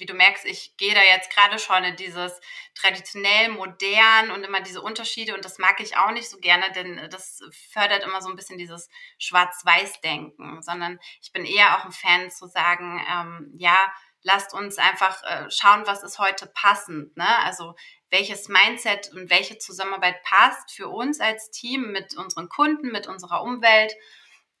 [0.00, 2.40] wie du merkst, ich gehe da jetzt gerade schon in dieses
[2.74, 7.08] traditionell modern und immer diese Unterschiede und das mag ich auch nicht so gerne, denn
[7.10, 12.30] das fördert immer so ein bisschen dieses Schwarz-Weiß-Denken, sondern ich bin eher auch ein Fan
[12.30, 13.92] zu sagen, ähm, ja,
[14.22, 17.16] lasst uns einfach äh, schauen, was ist heute passend.
[17.16, 17.38] Ne?
[17.44, 17.74] Also
[18.10, 23.42] welches Mindset und welche Zusammenarbeit passt für uns als Team mit unseren Kunden, mit unserer
[23.42, 23.94] Umwelt.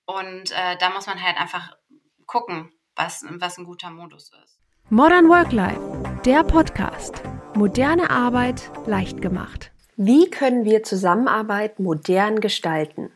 [0.06, 1.76] Und äh, da muss man halt einfach
[2.26, 4.59] gucken, was, was ein guter Modus ist.
[4.92, 5.80] Modern Work Life,
[6.24, 7.22] der Podcast.
[7.54, 9.70] Moderne Arbeit leicht gemacht.
[9.94, 13.12] Wie können wir Zusammenarbeit modern gestalten?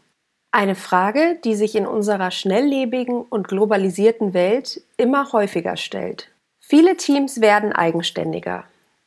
[0.52, 6.30] Eine Frage, die sich in unserer schnelllebigen und globalisierten Welt immer häufiger stellt.
[6.60, 8.62] Viele Teams werden eigenständiger.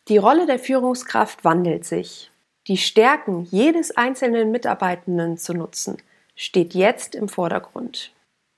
[0.09, 2.31] Die Rolle der Führungskraft wandelt sich.
[2.67, 5.99] Die Stärken jedes einzelnen Mitarbeitenden zu nutzen,
[6.35, 8.11] steht jetzt im Vordergrund.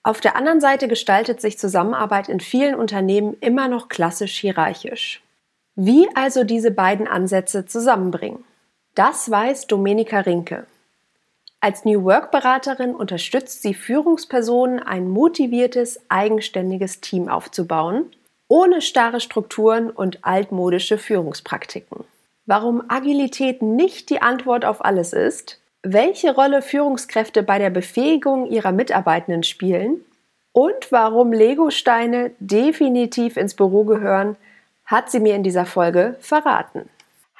[0.09, 5.22] Auf der anderen Seite gestaltet sich Zusammenarbeit in vielen Unternehmen immer noch klassisch hierarchisch.
[5.76, 8.44] Wie also diese beiden Ansätze zusammenbringen?
[8.95, 10.66] Das weiß Domenica Rinke.
[11.59, 18.05] Als New Work Beraterin unterstützt sie Führungspersonen, ein motiviertes, eigenständiges Team aufzubauen,
[18.48, 22.03] ohne starre Strukturen und altmodische Führungspraktiken.
[22.48, 28.72] Warum Agilität nicht die Antwort auf alles ist, welche Rolle Führungskräfte bei der Befähigung ihrer
[28.72, 30.03] Mitarbeitenden spielen
[30.52, 34.36] und warum Lego-Steine definitiv ins Büro gehören,
[34.86, 36.89] hat sie mir in dieser Folge verraten.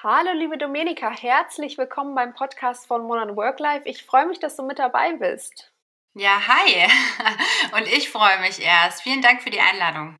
[0.02, 3.81] Hallo liebe Domenica, herzlich willkommen beim Podcast von Modern Work Life.
[3.85, 5.71] Ich freue mich, dass du mit dabei bist.
[6.13, 6.87] Ja, hi.
[7.77, 9.02] Und ich freue mich erst.
[9.02, 10.15] Vielen Dank für die Einladung.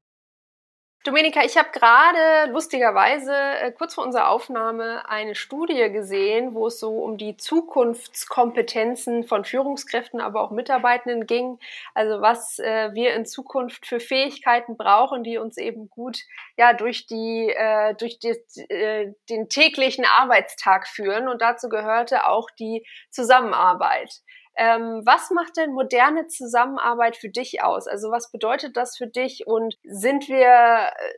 [1.06, 6.78] Domenica, ich habe gerade lustigerweise äh, kurz vor unserer Aufnahme eine Studie gesehen, wo es
[6.78, 11.58] so um die Zukunftskompetenzen von Führungskräften, aber auch Mitarbeitenden ging.
[11.94, 16.20] Also was äh, wir in Zukunft für Fähigkeiten brauchen, die uns eben gut
[16.58, 18.36] ja durch die äh, durch die,
[18.70, 21.30] äh, den täglichen Arbeitstag führen.
[21.30, 24.20] Und dazu gehörte auch die Zusammenarbeit.
[24.60, 27.88] Ähm, was macht denn moderne Zusammenarbeit für dich aus?
[27.88, 31.14] Also was bedeutet das für dich und sind wir, äh,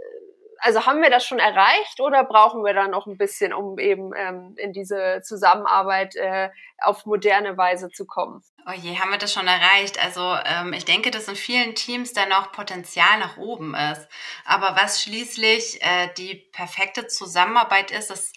[0.59, 4.11] also haben wir das schon erreicht oder brauchen wir da noch ein bisschen, um eben
[4.15, 6.51] ähm, in diese Zusammenarbeit äh,
[6.83, 8.43] auf moderne Weise zu kommen?
[8.67, 9.99] Oh je, haben wir das schon erreicht?
[10.03, 14.07] Also ähm, ich denke, dass in vielen Teams da noch Potenzial nach oben ist.
[14.45, 18.33] Aber was schließlich äh, die perfekte Zusammenarbeit ist, das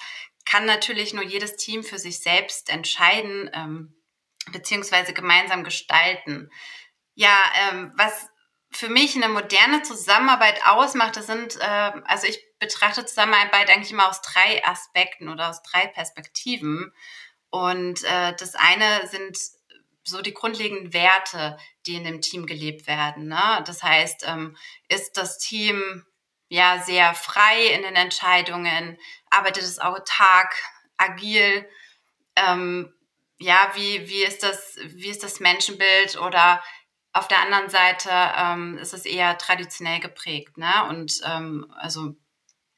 [0.46, 3.50] kann natürlich nur jedes Team für sich selbst entscheiden.
[3.52, 3.94] Ähm,
[4.52, 6.50] beziehungsweise gemeinsam gestalten.
[7.14, 7.38] Ja,
[7.70, 8.28] ähm, was
[8.70, 14.08] für mich eine moderne Zusammenarbeit ausmacht, das sind, äh, also ich betrachte Zusammenarbeit eigentlich immer
[14.08, 16.92] aus drei Aspekten oder aus drei Perspektiven.
[17.50, 19.38] Und äh, das eine sind
[20.02, 21.56] so die grundlegenden Werte,
[21.86, 23.28] die in dem Team gelebt werden.
[23.28, 23.62] Ne?
[23.66, 24.56] Das heißt, ähm,
[24.88, 26.04] ist das Team
[26.48, 28.98] ja sehr frei in den Entscheidungen,
[29.30, 30.54] arbeitet es autark,
[30.96, 31.68] agil,
[32.36, 32.92] ähm,
[33.44, 36.62] ja, wie, wie ist das, wie ist das Menschenbild oder
[37.12, 40.86] auf der anderen Seite ähm, ist es eher traditionell geprägt, ne?
[40.88, 42.14] Und ähm, also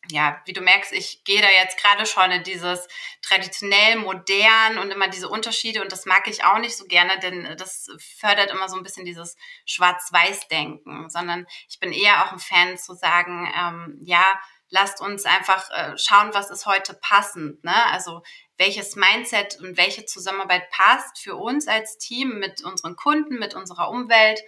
[0.09, 2.87] ja, wie du merkst, ich gehe da jetzt gerade schon in dieses
[3.23, 7.57] traditionell modern und immer diese Unterschiede und das mag ich auch nicht so gerne, denn
[7.57, 7.89] das
[8.19, 12.95] fördert immer so ein bisschen dieses Schwarz-Weiß-Denken, sondern ich bin eher auch ein Fan zu
[12.95, 14.39] sagen, ähm, ja,
[14.69, 17.63] lasst uns einfach äh, schauen, was ist heute passend.
[17.65, 17.87] Ne?
[17.87, 18.23] Also
[18.59, 23.91] welches Mindset und welche Zusammenarbeit passt für uns als Team mit unseren Kunden, mit unserer
[23.91, 24.41] Umwelt.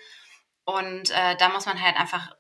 [0.64, 2.30] Und äh, da muss man halt einfach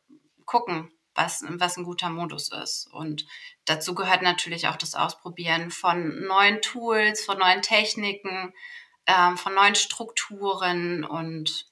[0.44, 2.88] gucken, was, was ein guter Modus ist.
[2.92, 3.26] Und
[3.64, 8.54] dazu gehört natürlich auch das Ausprobieren von neuen Tools, von neuen Techniken,
[9.04, 11.04] äh, von neuen Strukturen.
[11.04, 11.66] Und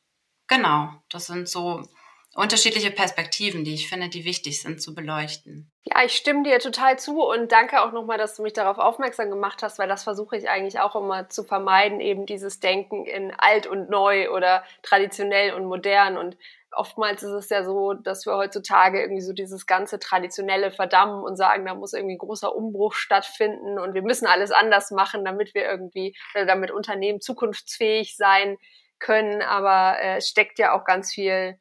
[0.47, 1.89] genau, das sind so
[2.37, 5.71] unterschiedliche Perspektiven, die ich finde, die wichtig sind zu beleuchten.
[5.85, 9.31] Ja, ich stimme dir total zu und danke auch nochmal, dass du mich darauf aufmerksam
[9.31, 13.33] gemacht hast, weil das versuche ich eigentlich auch immer zu vermeiden, eben dieses Denken in
[13.39, 16.19] alt und neu oder traditionell und modern.
[16.19, 16.37] Und
[16.73, 21.37] oftmals ist es ja so, dass wir heutzutage irgendwie so dieses ganze Traditionelle verdammen und
[21.37, 25.65] sagen, da muss irgendwie großer Umbruch stattfinden und wir müssen alles anders machen, damit wir
[25.65, 28.59] irgendwie, damit Unternehmen zukunftsfähig sein
[28.99, 29.41] können.
[29.41, 31.59] Aber äh, es steckt ja auch ganz viel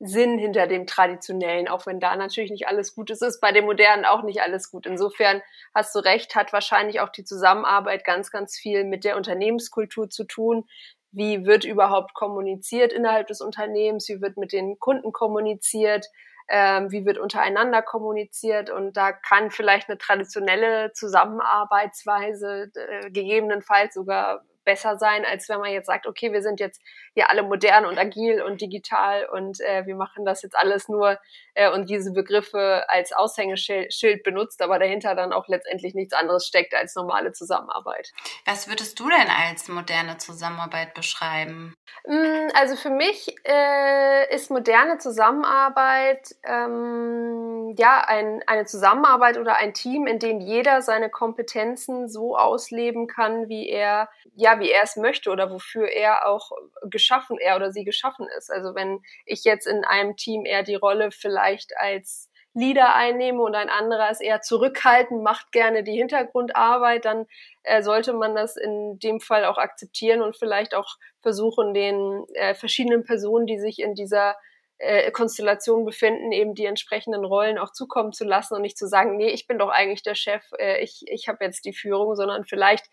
[0.00, 3.64] Sinn hinter dem Traditionellen, auch wenn da natürlich nicht alles gut ist, ist bei dem
[3.64, 4.86] Modernen auch nicht alles gut.
[4.86, 5.42] Insofern
[5.74, 10.24] hast du recht, hat wahrscheinlich auch die Zusammenarbeit ganz, ganz viel mit der Unternehmenskultur zu
[10.24, 10.68] tun.
[11.10, 14.08] Wie wird überhaupt kommuniziert innerhalb des Unternehmens?
[14.08, 16.06] Wie wird mit den Kunden kommuniziert?
[16.48, 18.70] Ähm, wie wird untereinander kommuniziert?
[18.70, 25.72] Und da kann vielleicht eine traditionelle Zusammenarbeitsweise äh, gegebenenfalls sogar besser sein, als wenn man
[25.72, 26.82] jetzt sagt, okay, wir sind jetzt
[27.14, 31.18] hier alle modern und agil und digital und äh, wir machen das jetzt alles nur
[31.54, 36.74] äh, und diese Begriffe als Aushängeschild benutzt, aber dahinter dann auch letztendlich nichts anderes steckt
[36.74, 38.12] als normale Zusammenarbeit.
[38.44, 41.74] Was würdest du denn als moderne Zusammenarbeit beschreiben?
[42.06, 49.72] Mm, also für mich äh, ist moderne Zusammenarbeit ähm, ja ein, eine Zusammenarbeit oder ein
[49.72, 54.96] Team, in dem jeder seine Kompetenzen so ausleben kann, wie er ja wie er es
[54.96, 56.50] möchte oder wofür er auch
[56.82, 58.50] geschaffen er oder sie geschaffen ist.
[58.50, 63.54] Also wenn ich jetzt in einem Team eher die Rolle vielleicht als Leader einnehme und
[63.54, 67.26] ein anderer ist eher zurückhaltend, macht gerne die Hintergrundarbeit, dann
[67.62, 72.54] äh, sollte man das in dem Fall auch akzeptieren und vielleicht auch versuchen, den äh,
[72.54, 74.34] verschiedenen Personen, die sich in dieser
[74.78, 79.16] äh, Konstellation befinden, eben die entsprechenden Rollen auch zukommen zu lassen und nicht zu sagen,
[79.16, 82.44] nee, ich bin doch eigentlich der Chef, äh, ich, ich habe jetzt die Führung, sondern
[82.44, 82.86] vielleicht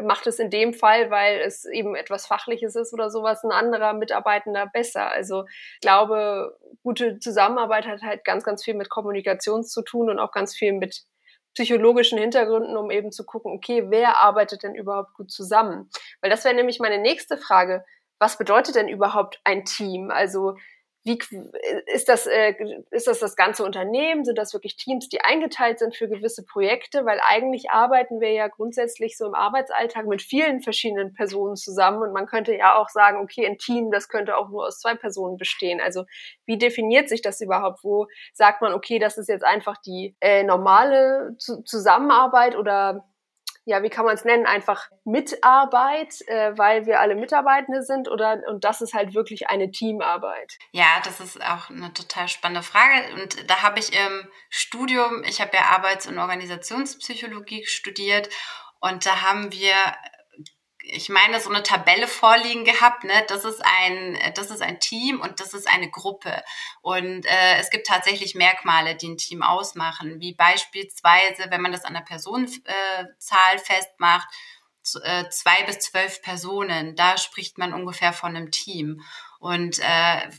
[0.00, 3.92] macht es in dem Fall, weil es eben etwas Fachliches ist oder sowas, ein anderer
[3.92, 5.10] Mitarbeitender besser.
[5.10, 5.44] Also
[5.74, 10.32] ich glaube, gute Zusammenarbeit hat halt ganz, ganz viel mit Kommunikation zu tun und auch
[10.32, 11.04] ganz viel mit
[11.54, 15.90] psychologischen Hintergründen, um eben zu gucken, okay, wer arbeitet denn überhaupt gut zusammen?
[16.20, 17.84] Weil das wäre nämlich meine nächste Frage.
[18.18, 20.10] Was bedeutet denn überhaupt ein Team?
[20.10, 20.56] Also
[21.04, 21.18] wie
[21.92, 22.54] ist das, äh,
[22.90, 24.24] ist das das ganze Unternehmen?
[24.24, 27.04] Sind das wirklich Teams, die eingeteilt sind für gewisse Projekte?
[27.04, 32.12] Weil eigentlich arbeiten wir ja grundsätzlich so im Arbeitsalltag mit vielen verschiedenen Personen zusammen und
[32.12, 35.38] man könnte ja auch sagen, okay, ein Team, das könnte auch nur aus zwei Personen
[35.38, 35.80] bestehen.
[35.80, 36.04] Also
[36.46, 37.82] wie definiert sich das überhaupt?
[37.82, 43.08] Wo sagt man, okay, das ist jetzt einfach die äh, normale Zusammenarbeit oder
[43.64, 48.40] ja, wie kann man es nennen, einfach Mitarbeit, äh, weil wir alle Mitarbeitende sind oder
[48.48, 50.58] und das ist halt wirklich eine Teamarbeit?
[50.72, 55.40] Ja, das ist auch eine total spannende Frage und da habe ich im Studium, ich
[55.40, 58.28] habe ja Arbeits- und Organisationspsychologie studiert
[58.80, 59.74] und da haben wir
[60.84, 63.24] ich meine, so eine Tabelle vorliegen gehabt, ne?
[63.28, 66.42] Das ist ein, das ist ein Team und das ist eine Gruppe.
[66.80, 71.84] Und äh, es gibt tatsächlich Merkmale, die ein Team ausmachen, wie beispielsweise, wenn man das
[71.84, 74.28] an der Personenzahl festmacht,
[75.02, 79.02] äh, zwei bis zwölf Personen, da spricht man ungefähr von einem Team.
[79.38, 80.30] Und äh,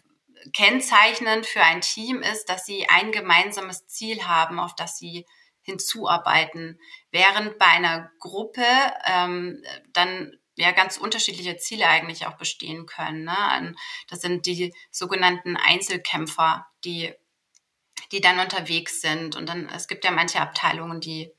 [0.52, 5.26] kennzeichnend für ein Team ist, dass sie ein gemeinsames Ziel haben, auf das sie
[5.62, 6.80] hinzuarbeiten.
[7.14, 8.66] Während bei einer Gruppe
[9.06, 9.64] ähm,
[9.94, 13.24] dann ja ganz unterschiedliche Ziele eigentlich auch bestehen können.
[13.24, 13.76] Ne?
[14.08, 17.14] Das sind die sogenannten Einzelkämpfer, die,
[18.12, 19.36] die dann unterwegs sind.
[19.36, 21.32] Und dann, es gibt ja manche Abteilungen, die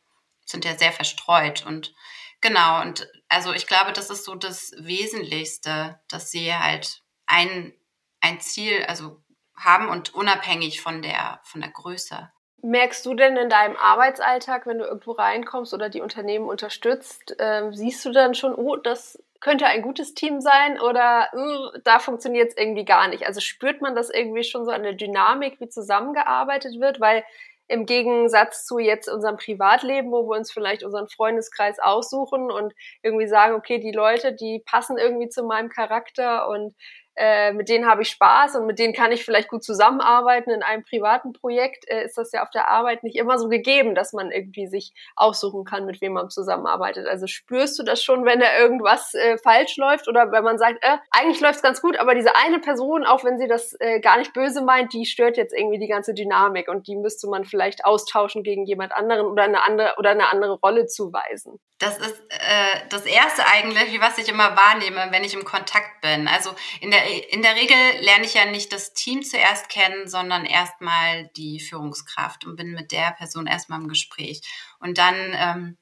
[0.45, 1.67] sind ja sehr verstreut.
[1.67, 1.93] Und
[2.41, 7.75] genau, und also ich glaube, das ist so das Wesentlichste, dass sie halt ein,
[8.21, 9.25] ein Ziel, also
[9.57, 12.31] haben und unabhängig von der, von der Größe.
[12.67, 17.71] Merkst du denn in deinem Arbeitsalltag, wenn du irgendwo reinkommst oder die Unternehmen unterstützt, äh,
[17.73, 22.49] siehst du dann schon, oh, das könnte ein gutes Team sein oder uh, da funktioniert
[22.49, 23.27] es irgendwie gar nicht?
[23.27, 27.01] Also spürt man das irgendwie schon so an der Dynamik, wie zusammengearbeitet wird?
[27.01, 27.23] Weil
[27.69, 32.73] im Gegensatz zu jetzt unserem Privatleben, wo wir uns vielleicht unseren Freundeskreis aussuchen und
[33.03, 36.75] irgendwie sagen, okay, die Leute, die passen irgendwie zu meinem Charakter und
[37.17, 40.51] äh, mit denen habe ich Spaß und mit denen kann ich vielleicht gut zusammenarbeiten.
[40.51, 43.95] In einem privaten Projekt äh, ist das ja auf der Arbeit nicht immer so gegeben,
[43.95, 47.07] dass man irgendwie sich aussuchen kann, mit wem man zusammenarbeitet.
[47.07, 50.79] Also spürst du das schon, wenn da irgendwas äh, falsch läuft oder wenn man sagt,
[50.83, 54.01] äh, eigentlich läuft es ganz gut, aber diese eine Person, auch wenn sie das äh,
[54.01, 57.45] gar nicht böse meint, die stört jetzt irgendwie die ganze Dynamik und die müsste man
[57.45, 61.61] vielleicht austauschen gegen jemand anderen oder eine andere oder eine andere Rolle zuweisen.
[61.79, 66.29] Das ist äh, das erste eigentlich, was ich immer wahrnehme, wenn ich im Kontakt bin.
[66.29, 70.45] Also in der in der Regel lerne ich ja nicht das Team zuerst kennen, sondern
[70.45, 74.43] erstmal die Führungskraft und bin mit der Person erstmal im Gespräch.
[74.79, 75.79] Und dann ähm,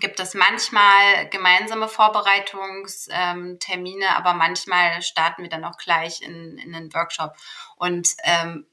[0.00, 6.94] gibt es manchmal gemeinsame Vorbereitungstermine, aber manchmal starten wir dann auch gleich in, in einen
[6.94, 7.34] Workshop.
[7.76, 8.66] Und ähm,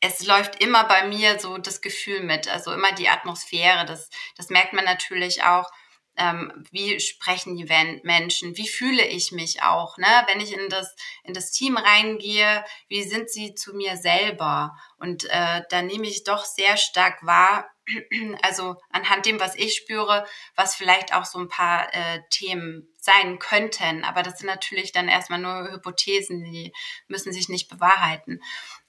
[0.00, 3.84] es läuft immer bei mir so das Gefühl mit, also immer die Atmosphäre.
[3.86, 5.70] Das, das merkt man natürlich auch
[6.16, 7.66] ähm, wie sprechen die
[8.02, 10.06] Menschen, wie fühle ich mich auch, ne?
[10.28, 10.94] wenn ich in das,
[11.24, 14.76] in das Team reingehe, wie sind sie zu mir selber?
[14.98, 17.70] Und äh, da nehme ich doch sehr stark wahr,
[18.42, 23.38] also anhand dem, was ich spüre, was vielleicht auch so ein paar äh, Themen sein
[23.38, 24.04] könnten.
[24.04, 26.72] Aber das sind natürlich dann erstmal nur Hypothesen, die
[27.08, 28.42] müssen sich nicht bewahrheiten.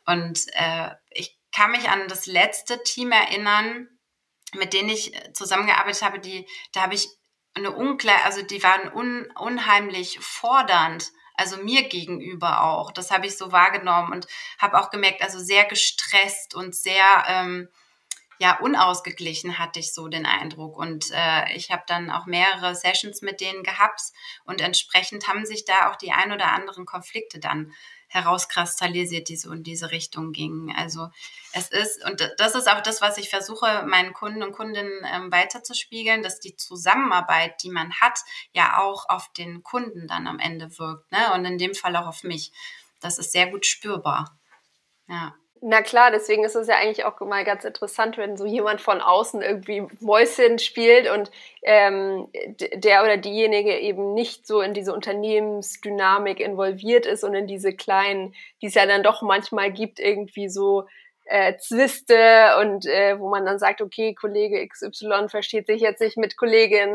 [0.05, 3.89] Und äh, ich kann mich an das letzte Team erinnern,
[4.53, 7.09] mit denen ich zusammengearbeitet habe, die, da habe ich
[7.53, 12.91] eine Unklar, also die waren un, unheimlich fordernd, also mir gegenüber auch.
[12.91, 14.27] Das habe ich so wahrgenommen und
[14.59, 17.69] habe auch gemerkt, also sehr gestresst und sehr, ähm,
[18.39, 20.77] ja unausgeglichen, hatte ich so den Eindruck.
[20.77, 24.01] Und äh, ich habe dann auch mehrere Sessions mit denen gehabt
[24.45, 27.73] und entsprechend haben sich da auch die ein oder anderen Konflikte dann
[28.07, 30.73] herauskristallisiert, die so in diese Richtung gingen.
[30.75, 31.09] Also
[31.53, 35.31] es ist, und das ist auch das, was ich versuche, meinen Kunden und Kundinnen ähm,
[35.31, 38.19] weiterzuspiegeln, dass die Zusammenarbeit, die man hat,
[38.53, 41.11] ja auch auf den Kunden dann am Ende wirkt.
[41.11, 41.33] Ne?
[41.33, 42.51] Und in dem Fall auch auf mich.
[42.99, 44.37] Das ist sehr gut spürbar.
[45.07, 45.35] Ja.
[45.61, 49.01] Na klar, deswegen ist es ja eigentlich auch mal ganz interessant, wenn so jemand von
[49.01, 51.31] außen irgendwie Mäuschen spielt und
[51.63, 52.27] ähm,
[52.73, 58.35] der oder diejenige eben nicht so in diese Unternehmensdynamik involviert ist und in diese kleinen,
[58.61, 60.85] die es ja dann doch manchmal gibt, irgendwie so
[61.29, 66.17] äh, Zwiste und äh, wo man dann sagt, okay, Kollege XY versteht sich jetzt nicht
[66.17, 66.89] mit Kollegin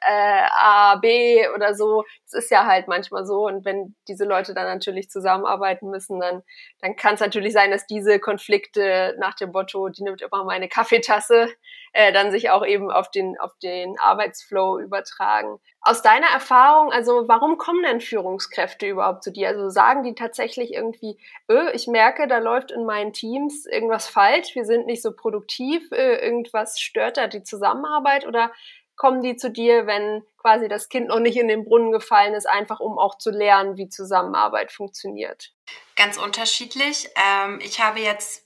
[0.00, 2.04] äh, A, B oder so.
[2.24, 3.46] Das ist ja halt manchmal so.
[3.46, 6.42] Und wenn diese Leute dann natürlich zusammenarbeiten müssen, dann,
[6.80, 10.68] dann kann es natürlich sein, dass diese Konflikte nach dem Motto, die nimmt immer meine
[10.68, 11.48] Kaffeetasse,
[11.92, 15.58] äh, dann sich auch eben auf den, auf den Arbeitsflow übertragen.
[15.88, 19.48] Aus deiner Erfahrung, also warum kommen denn Führungskräfte überhaupt zu dir?
[19.48, 21.16] Also sagen die tatsächlich irgendwie,
[21.50, 25.90] öh, ich merke, da läuft in meinen Teams irgendwas falsch, wir sind nicht so produktiv,
[25.92, 28.52] äh, irgendwas stört da die Zusammenarbeit oder
[28.96, 32.46] kommen die zu dir, wenn quasi das Kind noch nicht in den Brunnen gefallen ist,
[32.46, 35.54] einfach um auch zu lernen, wie Zusammenarbeit funktioniert?
[35.96, 37.08] Ganz unterschiedlich.
[37.16, 38.44] Ähm, ich habe jetzt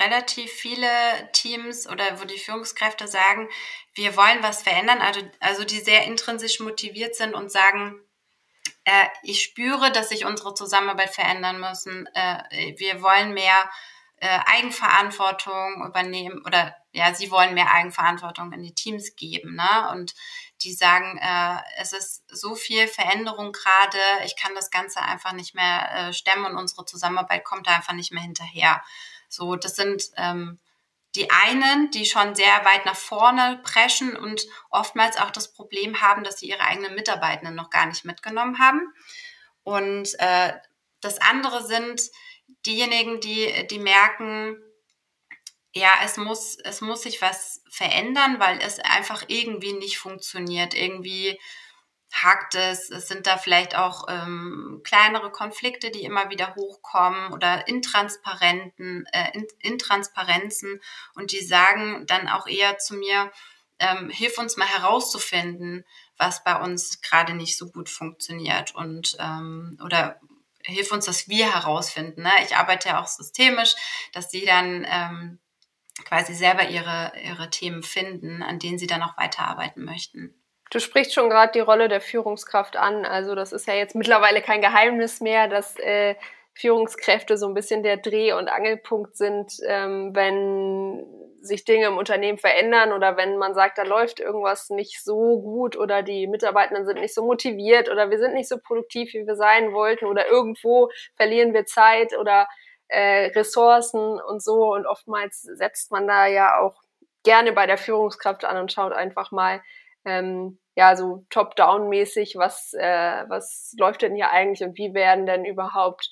[0.00, 0.88] relativ viele
[1.32, 3.48] Teams oder wo die Führungskräfte sagen,
[3.94, 8.00] wir wollen was verändern, also, also die sehr intrinsisch motiviert sind und sagen,
[8.84, 12.06] äh, ich spüre, dass sich unsere Zusammenarbeit verändern müssen.
[12.14, 13.70] Äh, wir wollen mehr
[14.16, 19.54] äh, Eigenverantwortung übernehmen oder ja, sie wollen mehr Eigenverantwortung in die Teams geben.
[19.56, 19.90] Ne?
[19.92, 20.14] Und
[20.62, 25.54] die sagen, äh, es ist so viel Veränderung gerade, ich kann das Ganze einfach nicht
[25.54, 28.82] mehr äh, stemmen und unsere Zusammenarbeit kommt da einfach nicht mehr hinterher.
[29.28, 30.58] So, das sind ähm,
[31.14, 36.22] die einen, die schon sehr weit nach vorne preschen und oftmals auch das Problem haben,
[36.22, 38.92] dass sie ihre eigenen Mitarbeitenden noch gar nicht mitgenommen haben.
[39.62, 40.52] Und äh,
[41.00, 42.02] das andere sind
[42.66, 44.62] diejenigen, die, die merken,
[45.74, 50.74] ja, es muss, es muss sich was verändern, weil es einfach irgendwie nicht funktioniert.
[50.74, 51.38] Irgendwie
[52.12, 57.68] hakt es, es sind da vielleicht auch ähm, kleinere Konflikte, die immer wieder hochkommen oder
[57.68, 60.80] Intransparenten, äh, Intransparenzen
[61.14, 63.30] und die sagen dann auch eher zu mir,
[63.78, 65.84] ähm, hilf uns mal herauszufinden,
[66.16, 70.18] was bei uns gerade nicht so gut funktioniert und ähm, oder
[70.64, 72.22] hilf uns, dass wir herausfinden.
[72.22, 72.32] Ne?
[72.44, 73.74] Ich arbeite ja auch systemisch,
[74.12, 75.38] dass sie dann ähm,
[76.04, 80.37] quasi selber ihre, ihre Themen finden, an denen sie dann auch weiterarbeiten möchten.
[80.70, 83.04] Du sprichst schon gerade die Rolle der Führungskraft an.
[83.04, 86.14] Also das ist ja jetzt mittlerweile kein Geheimnis mehr, dass äh,
[86.54, 91.06] Führungskräfte so ein bisschen der Dreh- und Angelpunkt sind, ähm, wenn
[91.40, 95.76] sich Dinge im Unternehmen verändern oder wenn man sagt, da läuft irgendwas nicht so gut
[95.76, 99.36] oder die Mitarbeitenden sind nicht so motiviert oder wir sind nicht so produktiv, wie wir
[99.36, 102.48] sein wollten oder irgendwo verlieren wir Zeit oder
[102.88, 104.74] äh, Ressourcen und so.
[104.74, 106.82] Und oftmals setzt man da ja auch
[107.22, 109.60] gerne bei der Führungskraft an und schaut einfach mal,
[110.08, 115.44] ähm, ja, so top-down-mäßig, was, äh, was läuft denn hier eigentlich und wie werden denn
[115.44, 116.10] überhaupt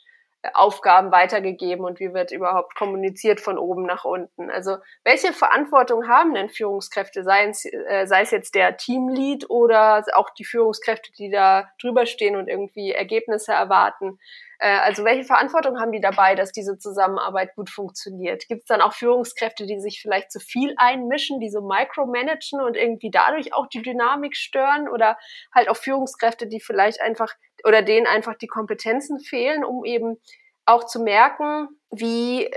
[0.54, 4.50] Aufgaben weitergegeben und wie wird überhaupt kommuniziert von oben nach unten.
[4.50, 10.04] Also welche Verantwortung haben denn Führungskräfte, sei es, äh, sei es jetzt der Teamlead oder
[10.14, 14.18] auch die Führungskräfte, die da drüber stehen und irgendwie Ergebnisse erwarten?
[14.58, 18.48] Äh, also welche Verantwortung haben die dabei, dass diese Zusammenarbeit gut funktioniert?
[18.48, 22.76] Gibt es dann auch Führungskräfte, die sich vielleicht zu viel einmischen, die so micromanagen und
[22.76, 24.88] irgendwie dadurch auch die Dynamik stören?
[24.88, 25.18] Oder
[25.54, 27.34] halt auch Führungskräfte, die vielleicht einfach
[27.66, 30.20] oder denen einfach die Kompetenzen fehlen, um eben
[30.64, 32.50] auch zu merken, wie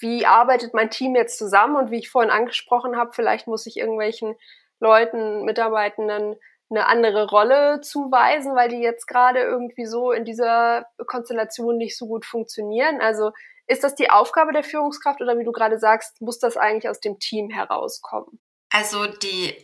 [0.00, 3.76] wie arbeitet mein Team jetzt zusammen und wie ich vorhin angesprochen habe, vielleicht muss ich
[3.76, 4.36] irgendwelchen
[4.78, 6.36] Leuten, Mitarbeitenden
[6.70, 12.06] eine andere Rolle zuweisen, weil die jetzt gerade irgendwie so in dieser Konstellation nicht so
[12.06, 13.00] gut funktionieren.
[13.00, 13.32] Also
[13.66, 17.00] ist das die Aufgabe der Führungskraft oder wie du gerade sagst, muss das eigentlich aus
[17.00, 18.38] dem Team herauskommen?
[18.70, 19.56] Also die,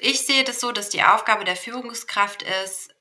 [0.00, 2.92] ich sehe das so, dass die Aufgabe der Führungskraft ist,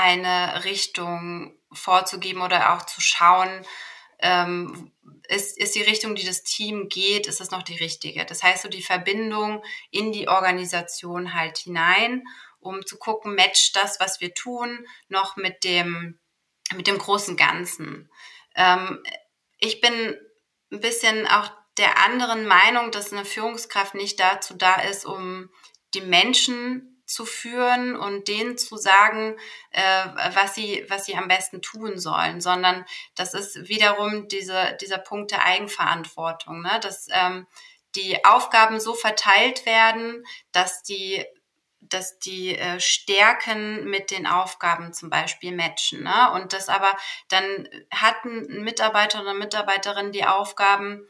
[0.00, 3.66] eine Richtung vorzugeben oder auch zu schauen,
[4.20, 4.92] ähm,
[5.28, 8.24] ist, ist die Richtung, die das Team geht, ist das noch die richtige?
[8.24, 12.24] Das heißt so die Verbindung in die Organisation halt hinein
[12.60, 16.18] um zu gucken, matcht das, was wir tun, noch mit dem,
[16.74, 18.10] mit dem großen Ganzen.
[18.54, 19.02] Ähm,
[19.58, 20.16] ich bin
[20.72, 25.50] ein bisschen auch der anderen Meinung, dass eine Führungskraft nicht dazu da ist, um
[25.94, 29.36] die Menschen zu führen und denen zu sagen,
[29.70, 32.84] äh, was sie was sie am besten tun sollen, sondern
[33.16, 36.78] das ist wiederum diese dieser Punkt der Eigenverantwortung, ne?
[36.82, 37.46] dass ähm,
[37.94, 41.24] die Aufgaben so verteilt werden, dass die
[41.80, 46.02] dass die äh, Stärken mit den Aufgaben zum Beispiel matchen.
[46.02, 46.32] Ne?
[46.34, 46.94] Und das aber
[47.28, 51.08] dann hat ein Mitarbeiter oder Mitarbeiterin die Aufgaben,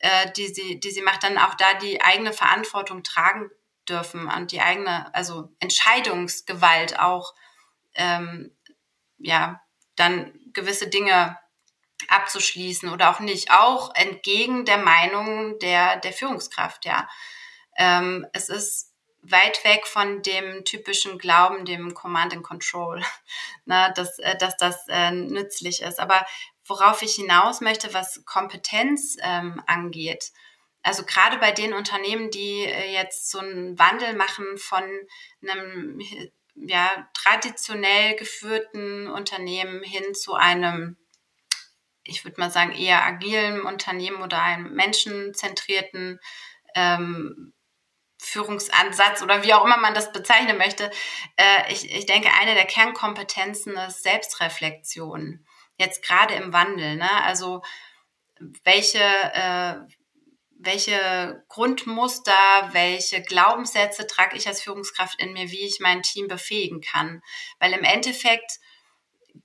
[0.00, 3.50] äh, die sie, die sie macht, dann auch da die eigene Verantwortung tragen
[3.88, 7.34] dürfen und die eigene, also Entscheidungsgewalt auch,
[7.94, 8.56] ähm,
[9.18, 9.60] ja,
[9.96, 11.38] dann gewisse Dinge
[12.08, 17.08] abzuschließen oder auch nicht, auch entgegen der Meinung der, der Führungskraft, ja.
[17.76, 23.02] Ähm, es ist weit weg von dem typischen Glauben, dem Command and Control,
[23.64, 25.98] ne, dass, äh, dass das äh, nützlich ist.
[25.98, 26.24] Aber
[26.66, 30.32] worauf ich hinaus möchte, was Kompetenz ähm, angeht,
[30.88, 34.82] also gerade bei den Unternehmen, die äh, jetzt so einen Wandel machen von
[35.42, 36.00] einem
[36.54, 40.96] ja, traditionell geführten Unternehmen hin zu einem,
[42.04, 46.20] ich würde mal sagen, eher agilen Unternehmen oder einem menschenzentrierten
[46.74, 47.52] ähm,
[48.18, 50.90] Führungsansatz oder wie auch immer man das bezeichnen möchte.
[51.36, 55.44] Äh, ich, ich denke, eine der Kernkompetenzen ist Selbstreflexion.
[55.76, 56.96] Jetzt gerade im Wandel.
[56.96, 57.10] Ne?
[57.24, 57.62] Also
[58.64, 59.74] welche, äh,
[60.58, 62.32] welche Grundmuster,
[62.72, 67.22] welche Glaubenssätze trage ich als Führungskraft in mir, wie ich mein Team befähigen kann.
[67.60, 68.58] Weil im Endeffekt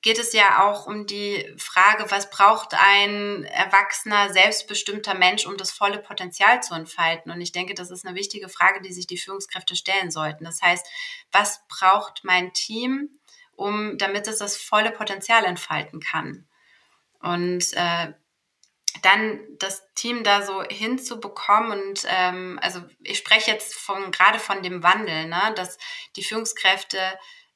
[0.01, 5.71] geht es ja auch um die Frage, was braucht ein erwachsener, selbstbestimmter Mensch, um das
[5.71, 7.31] volle Potenzial zu entfalten?
[7.31, 10.45] Und ich denke, das ist eine wichtige Frage, die sich die Führungskräfte stellen sollten.
[10.45, 10.85] Das heißt,
[11.31, 13.19] was braucht mein Team,
[13.55, 16.47] um, damit es das volle Potenzial entfalten kann?
[17.19, 18.13] Und äh,
[19.01, 24.61] dann das Team da so hinzubekommen und ähm, also ich spreche jetzt von gerade von
[24.61, 25.77] dem Wandel, ne, dass
[26.15, 26.99] die Führungskräfte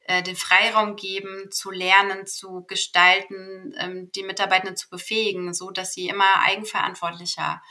[0.08, 5.94] äh, den Freiraum geben, zu lernen, zu gestalten, ähm, die Mitarbeitenden zu befähigen, so dass
[5.94, 7.62] sie immer eigenverantwortlicher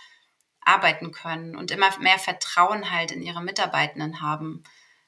[0.61, 4.63] arbeiten können und immer mehr Vertrauen halt in ihre Mitarbeitenden haben.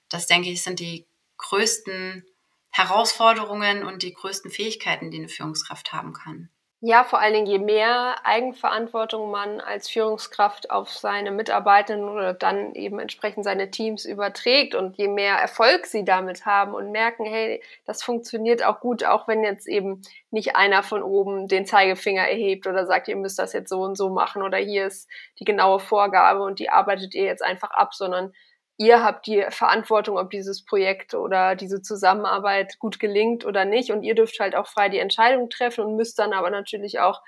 [0.09, 2.25] Das denke ich sind die größten
[2.71, 6.51] Herausforderungen und die größten Fähigkeiten, die eine Führungskraft haben kann.
[6.81, 12.73] Ja, vor allen Dingen, je mehr Eigenverantwortung man als Führungskraft auf seine Mitarbeitenden oder dann
[12.77, 17.61] eben entsprechend seine Teams überträgt und je mehr Erfolg sie damit haben und merken, hey,
[17.85, 22.65] das funktioniert auch gut, auch wenn jetzt eben nicht einer von oben den Zeigefinger erhebt
[22.69, 25.09] oder sagt, ihr müsst das jetzt so und so machen oder hier ist
[25.41, 28.33] die genaue Vorgabe und die arbeitet ihr jetzt einfach ab, sondern
[28.79, 33.91] ihr habt die Verantwortung, ob dieses Projekt oder diese Zusammenarbeit gut gelingt oder nicht.
[33.91, 37.21] Und ihr dürft halt auch frei die Entscheidung treffen und müsst dann aber natürlich auch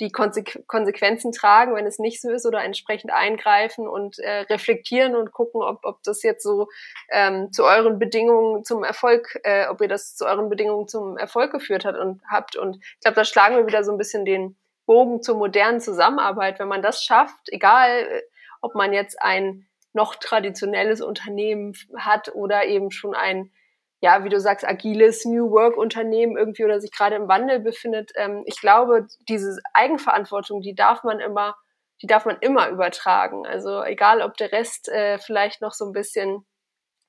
[0.00, 5.16] die Konsequ Konsequenzen tragen, wenn es nicht so ist, oder entsprechend eingreifen und äh, reflektieren
[5.16, 6.68] und gucken, ob, ob das jetzt so
[7.10, 11.50] ähm, zu euren Bedingungen zum Erfolg, äh, ob ihr das zu euren Bedingungen zum Erfolg
[11.50, 12.54] geführt hat und habt.
[12.54, 16.60] Und ich glaube, da schlagen wir wieder so ein bisschen den Bogen zur modernen Zusammenarbeit.
[16.60, 18.22] Wenn man das schafft, egal äh,
[18.60, 23.52] ob man jetzt ein noch traditionelles Unternehmen hat oder eben schon ein,
[24.00, 28.12] ja, wie du sagst, agiles New Work Unternehmen irgendwie oder sich gerade im Wandel befindet.
[28.16, 31.56] Ähm, ich glaube, diese Eigenverantwortung, die darf man immer,
[32.02, 33.46] die darf man immer übertragen.
[33.46, 36.46] Also egal, ob der Rest äh, vielleicht noch so ein bisschen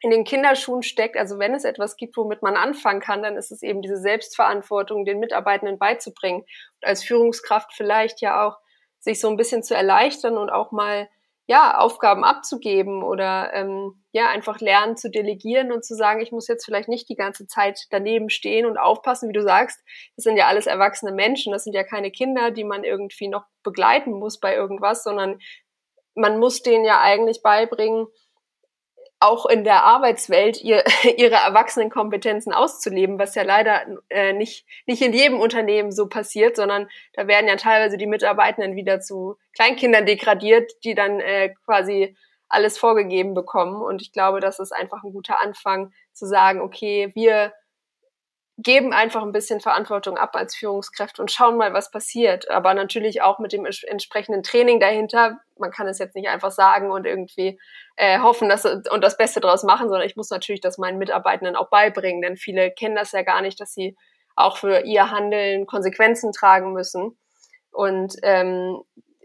[0.02, 1.18] in den Kinderschuhen steckt.
[1.18, 5.06] Also wenn es etwas gibt, womit man anfangen kann, dann ist es eben diese Selbstverantwortung,
[5.06, 8.58] den Mitarbeitenden beizubringen und als Führungskraft vielleicht ja auch
[9.00, 11.10] sich so ein bisschen zu erleichtern und auch mal
[11.50, 16.48] ja, Aufgaben abzugeben oder ähm, ja, einfach lernen zu delegieren und zu sagen, ich muss
[16.48, 19.84] jetzt vielleicht nicht die ganze Zeit daneben stehen und aufpassen, wie du sagst.
[20.16, 23.46] Das sind ja alles erwachsene Menschen, das sind ja keine Kinder, die man irgendwie noch
[23.64, 25.40] begleiten muss bei irgendwas, sondern
[26.14, 28.06] man muss denen ja eigentlich beibringen,
[29.20, 30.84] auch in der Arbeitswelt ihr,
[31.18, 36.88] ihre Erwachsenenkompetenzen auszuleben, was ja leider äh, nicht, nicht in jedem Unternehmen so passiert, sondern
[37.14, 42.16] da werden ja teilweise die Mitarbeitenden wieder zu Kleinkindern degradiert, die dann äh, quasi
[42.48, 43.82] alles vorgegeben bekommen.
[43.82, 47.54] Und ich glaube, das ist einfach ein guter Anfang zu sagen, okay, wir
[48.62, 52.50] geben einfach ein bisschen Verantwortung ab als Führungskräfte und schauen mal, was passiert.
[52.50, 55.40] Aber natürlich auch mit dem entsprechenden Training dahinter.
[55.58, 57.60] Man kann es jetzt nicht einfach sagen und irgendwie
[58.00, 61.58] äh, hoffen dass, und das Beste draus machen, sondern ich muss natürlich das meinen Mitarbeitenden
[61.58, 63.98] auch beibringen, denn viele kennen das ja gar nicht, dass sie
[64.38, 67.20] auch für ihr Handeln Konsequenzen tragen müssen.
[67.72, 68.82] Und ähm,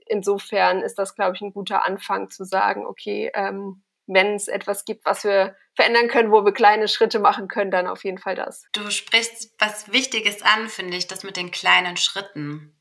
[0.07, 4.85] insofern ist das, glaube ich, ein guter Anfang zu sagen, okay, ähm, wenn es etwas
[4.85, 8.35] gibt, was wir verändern können, wo wir kleine Schritte machen können, dann auf jeden Fall
[8.35, 8.67] das.
[8.73, 12.77] Du sprichst was Wichtiges an, finde ich, das mit den kleinen Schritten.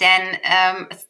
[0.00, 1.08] Denn ähm, es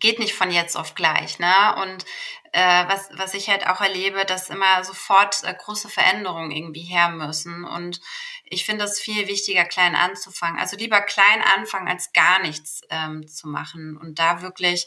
[0.00, 1.38] geht nicht von jetzt auf gleich.
[1.38, 1.76] Ne?
[1.82, 2.04] Und
[2.52, 7.10] äh, was, was ich halt auch erlebe, dass immer sofort äh, große Veränderungen irgendwie her
[7.10, 7.64] müssen.
[7.64, 8.00] Und
[8.44, 10.58] ich finde es viel wichtiger, klein anzufangen.
[10.58, 13.96] Also lieber klein anfangen, als gar nichts ähm, zu machen.
[13.96, 14.86] Und da wirklich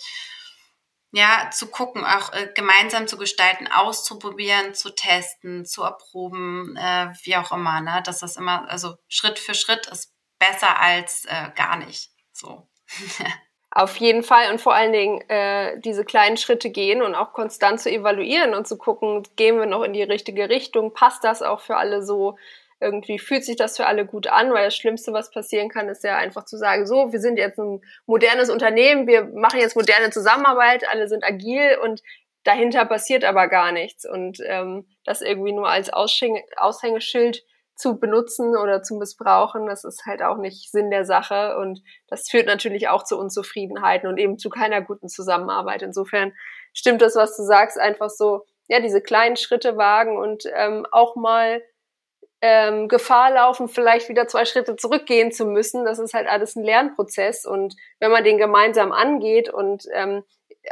[1.11, 7.35] ja, zu gucken, auch äh, gemeinsam zu gestalten, auszuprobieren, zu testen, zu erproben, äh, wie
[7.35, 8.03] auch immer, ne?
[8.05, 12.11] Dass das immer, also Schritt für Schritt ist besser als äh, gar nicht.
[12.31, 12.69] So.
[13.71, 17.79] Auf jeden Fall und vor allen Dingen äh, diese kleinen Schritte gehen und auch konstant
[17.79, 21.59] zu evaluieren und zu gucken, gehen wir noch in die richtige Richtung, passt das auch
[21.61, 22.35] für alle so,
[22.79, 26.03] irgendwie fühlt sich das für alle gut an, weil das Schlimmste, was passieren kann, ist
[26.03, 30.09] ja einfach zu sagen, so, wir sind jetzt ein modernes Unternehmen, wir machen jetzt moderne
[30.09, 32.01] Zusammenarbeit, alle sind agil und
[32.43, 34.09] dahinter passiert aber gar nichts.
[34.09, 37.43] Und ähm, das irgendwie nur als Aushängeschild
[37.79, 42.29] zu benutzen oder zu missbrauchen, das ist halt auch nicht Sinn der Sache und das
[42.29, 45.81] führt natürlich auch zu Unzufriedenheiten und eben zu keiner guten Zusammenarbeit.
[45.81, 46.33] Insofern
[46.73, 51.15] stimmt das, was du sagst, einfach so, ja, diese kleinen Schritte wagen und ähm, auch
[51.15, 51.63] mal
[52.41, 55.85] ähm, Gefahr laufen, vielleicht wieder zwei Schritte zurückgehen zu müssen.
[55.85, 57.45] Das ist halt alles ein Lernprozess.
[57.45, 60.23] Und wenn man den gemeinsam angeht und ähm,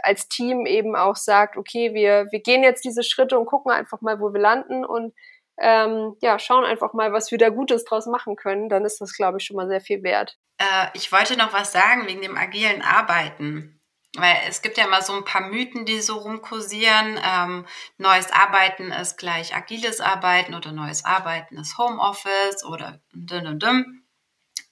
[0.04, 4.02] als Team eben auch sagt, okay, wir, wir gehen jetzt diese Schritte und gucken einfach
[4.02, 5.14] mal, wo wir landen und
[5.60, 9.14] ähm, ja, schauen einfach mal, was wir da Gutes draus machen können, dann ist das,
[9.14, 10.38] glaube ich, schon mal sehr viel wert.
[10.58, 13.74] Äh, ich wollte noch was sagen wegen dem agilen Arbeiten.
[14.16, 17.20] Weil es gibt ja immer so ein paar Mythen, die so rumkursieren.
[17.24, 17.66] Ähm,
[17.98, 24.08] neues Arbeiten ist gleich agiles Arbeiten oder neues Arbeiten ist Homeoffice oder dünn und dünn.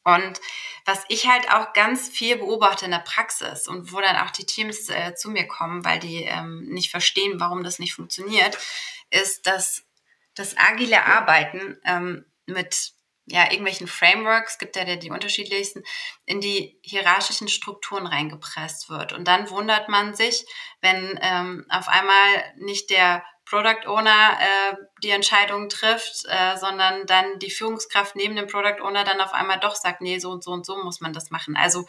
[0.03, 0.39] Und
[0.85, 4.45] was ich halt auch ganz viel beobachte in der Praxis und wo dann auch die
[4.45, 8.57] Teams äh, zu mir kommen, weil die ähm, nicht verstehen, warum das nicht funktioniert,
[9.09, 9.84] ist, dass
[10.35, 12.93] das agile Arbeiten ähm, mit
[13.27, 15.83] ja, irgendwelchen Frameworks, gibt ja die unterschiedlichsten,
[16.25, 19.13] in die hierarchischen Strukturen reingepresst wird.
[19.13, 20.45] Und dann wundert man sich,
[20.81, 27.39] wenn ähm, auf einmal nicht der Product Owner äh, die Entscheidung trifft, äh, sondern dann
[27.39, 30.51] die Führungskraft neben dem Product Owner dann auf einmal doch sagt, nee, so und so
[30.51, 31.55] und so muss man das machen.
[31.55, 31.85] Also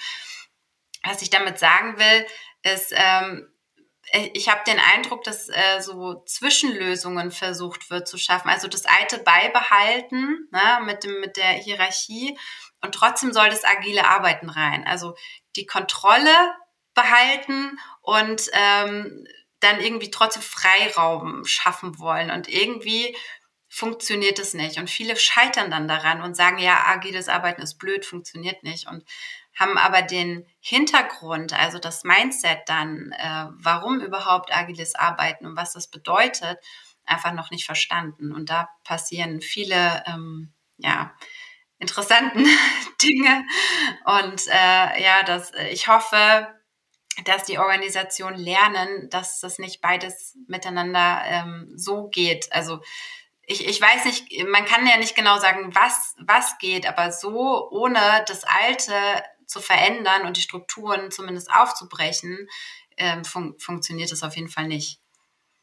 [1.03, 2.27] was ich damit sagen will,
[2.63, 3.56] ist, ähm, äh,
[4.35, 8.49] ich habe den Eindruck, dass äh, so Zwischenlösungen versucht wird zu schaffen.
[8.49, 12.38] Also das alte beibehalten ne, mit, dem, mit der Hierarchie
[12.81, 14.87] und trotzdem soll das agile Arbeiten rein.
[14.87, 15.16] Also
[15.57, 16.55] die Kontrolle
[16.95, 19.27] behalten und ähm,
[19.61, 22.31] dann irgendwie trotzdem Freiraum schaffen wollen.
[22.31, 23.16] Und irgendwie
[23.69, 24.79] funktioniert es nicht.
[24.79, 28.88] Und viele scheitern dann daran und sagen, ja, agiles Arbeiten ist blöd, funktioniert nicht.
[28.88, 29.05] Und
[29.57, 35.73] haben aber den Hintergrund, also das Mindset dann, äh, warum überhaupt agiles Arbeiten und was
[35.73, 36.59] das bedeutet,
[37.07, 38.33] einfach noch nicht verstanden.
[38.33, 41.14] Und da passieren viele, ähm, ja,
[41.79, 42.47] interessanten
[43.03, 43.45] Dinge.
[44.05, 46.49] Und äh, ja, das, ich hoffe,
[47.25, 52.53] dass die Organisationen lernen, dass das nicht beides miteinander ähm, so geht.
[52.53, 52.81] Also
[53.47, 57.71] ich, ich weiß nicht, man kann ja nicht genau sagen, was, was geht, aber so
[57.71, 58.95] ohne das Alte
[59.47, 62.49] zu verändern und die Strukturen zumindest aufzubrechen,
[62.97, 65.01] ähm, fun funktioniert das auf jeden Fall nicht.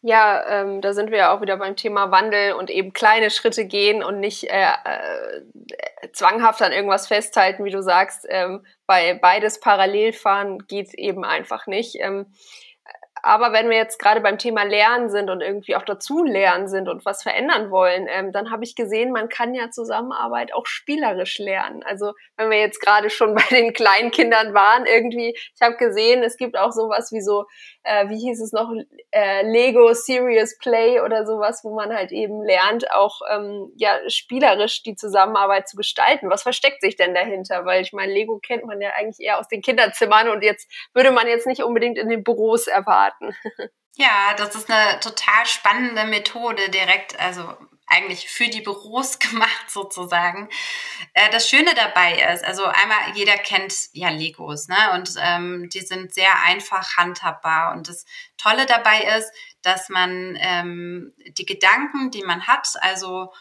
[0.05, 3.65] Ja, ähm, da sind wir ja auch wieder beim Thema Wandel und eben kleine Schritte
[3.65, 5.41] gehen und nicht äh, äh,
[6.11, 8.25] zwanghaft an irgendwas festhalten, wie du sagst.
[8.27, 11.95] Ähm, bei beides parallel fahren geht eben einfach nicht.
[12.01, 12.25] Ähm,
[13.25, 16.89] aber wenn wir jetzt gerade beim Thema Lernen sind und irgendwie auch dazu lernen sind
[16.89, 21.39] und was verändern wollen, ähm, dann habe ich gesehen, man kann ja Zusammenarbeit auch spielerisch
[21.39, 21.83] lernen.
[21.83, 26.21] Also wenn wir jetzt gerade schon bei den kleinen Kindern waren, irgendwie, ich habe gesehen,
[26.21, 27.45] es gibt auch sowas wie so,
[27.83, 28.71] äh, wie hieß es noch,
[29.11, 34.83] äh, Lego Serious Play oder sowas, wo man halt eben lernt, auch ähm, ja spielerisch
[34.83, 36.29] die Zusammenarbeit zu gestalten.
[36.29, 37.65] Was versteckt sich denn dahinter?
[37.65, 41.11] Weil ich meine, Lego kennt man ja eigentlich eher aus den Kinderzimmern und jetzt würde
[41.11, 43.35] man jetzt nicht unbedingt in den Büros erwarten.
[43.95, 47.43] Ja, das ist eine total spannende Methode direkt, also
[47.93, 50.49] eigentlich für die Büros gemacht sozusagen.
[51.13, 54.91] Äh, das Schöne dabei ist, also einmal jeder kennt ja Legos, ne?
[54.93, 57.73] Und ähm, die sind sehr einfach handhabbar.
[57.73, 58.05] Und das
[58.37, 63.31] Tolle dabei ist, dass man ähm, die Gedanken, die man hat, also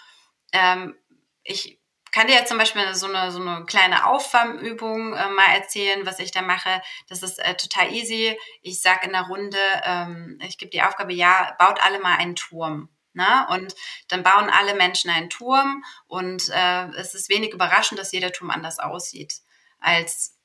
[0.53, 0.97] ähm,
[1.45, 1.81] ich
[2.13, 6.19] kann dir jetzt zum Beispiel so eine, so eine kleine Aufwärmübung äh, mal erzählen, was
[6.19, 6.83] ich da mache.
[7.09, 8.39] Das ist äh, total easy.
[8.61, 12.37] Ich sage in der Runde, ähm, ich gebe die Aufgabe, ja, baut alle mal einen
[12.37, 12.91] Turm.
[13.15, 13.47] Na?
[13.51, 13.57] Ne?
[13.57, 13.75] Und
[14.09, 18.51] dann bauen alle Menschen einen Turm und äh, es ist wenig überraschend, dass jeder Turm
[18.51, 19.41] anders aussieht
[19.79, 20.39] als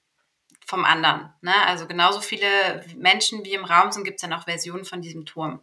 [0.66, 1.34] vom anderen.
[1.42, 1.54] Ne?
[1.66, 5.26] Also genauso viele Menschen wie im Raum sind, gibt es dann auch Versionen von diesem
[5.26, 5.62] Turm.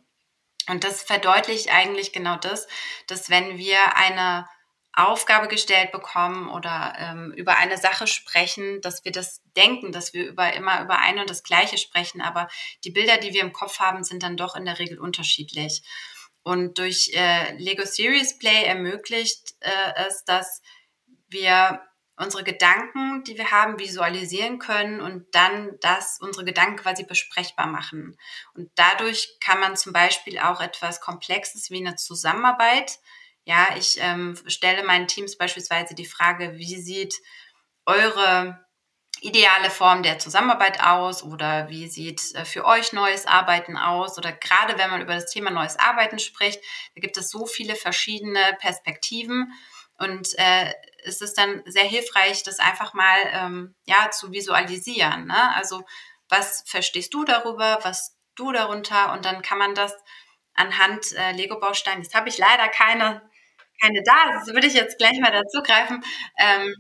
[0.69, 2.67] Und das verdeutlicht eigentlich genau das,
[3.07, 4.49] dass wenn wir eine
[4.97, 10.27] Aufgabe gestellt bekommen oder ähm, über eine Sache sprechen, dass wir das denken, dass wir
[10.27, 12.49] über immer über ein und das Gleiche sprechen, aber
[12.85, 15.83] die Bilder, die wir im Kopf haben, sind dann doch in der Regel unterschiedlich.
[16.45, 20.63] Und durch äh, Lego Series Play ermöglicht äh, es, dass
[21.29, 21.81] wir
[22.17, 28.17] unsere Gedanken, die wir haben, visualisieren können und dann das, unsere Gedanken quasi besprechbar machen.
[28.55, 33.01] Und dadurch kann man zum Beispiel auch etwas Komplexes wie eine Zusammenarbeit,
[33.45, 37.21] ja, ich ähm, stelle meinen Teams beispielsweise die Frage, wie sieht
[37.85, 38.64] eure
[39.25, 44.33] ideale Form der Zusammenarbeit aus oder wie sieht äh, für euch neues Arbeiten aus oder
[44.33, 46.61] gerade wenn man über das Thema neues Arbeiten spricht,
[46.95, 49.53] da gibt es so viele verschiedene Perspektiven
[49.99, 50.73] und äh,
[51.05, 55.27] es ist dann sehr hilfreich, das einfach mal ähm, ja zu visualisieren.
[55.27, 55.55] Ne?
[55.57, 55.85] Also
[56.29, 59.95] was verstehst du darüber, was du darunter und dann kann man das
[60.55, 62.03] anhand äh, Lego-Bausteinen.
[62.03, 63.23] Jetzt habe ich leider keine
[63.81, 66.05] keine da, das würde ich jetzt gleich mal dazu greifen.
[66.39, 66.75] Ähm,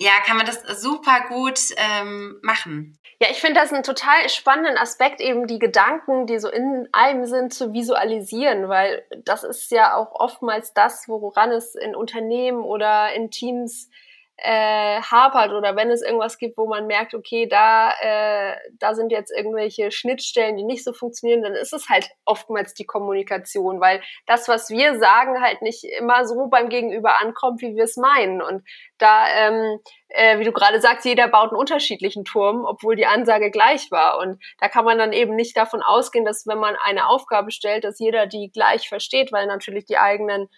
[0.00, 2.98] ja, kann man das super gut ähm, machen.
[3.20, 7.26] Ja, ich finde das einen total spannenden Aspekt, eben die Gedanken, die so in einem
[7.26, 13.12] sind, zu visualisieren, weil das ist ja auch oftmals das, woran es in Unternehmen oder
[13.12, 14.09] in Teams äh,
[14.42, 19.30] hapert oder wenn es irgendwas gibt, wo man merkt, okay, da, äh, da sind jetzt
[19.30, 24.48] irgendwelche Schnittstellen, die nicht so funktionieren, dann ist es halt oftmals die Kommunikation, weil das,
[24.48, 28.40] was wir sagen, halt nicht immer so beim Gegenüber ankommt, wie wir es meinen.
[28.40, 28.64] Und
[28.98, 33.50] da, ähm, äh, wie du gerade sagst, jeder baut einen unterschiedlichen Turm, obwohl die Ansage
[33.50, 34.18] gleich war.
[34.18, 37.84] Und da kann man dann eben nicht davon ausgehen, dass wenn man eine Aufgabe stellt,
[37.84, 40.48] dass jeder die gleich versteht, weil natürlich die eigenen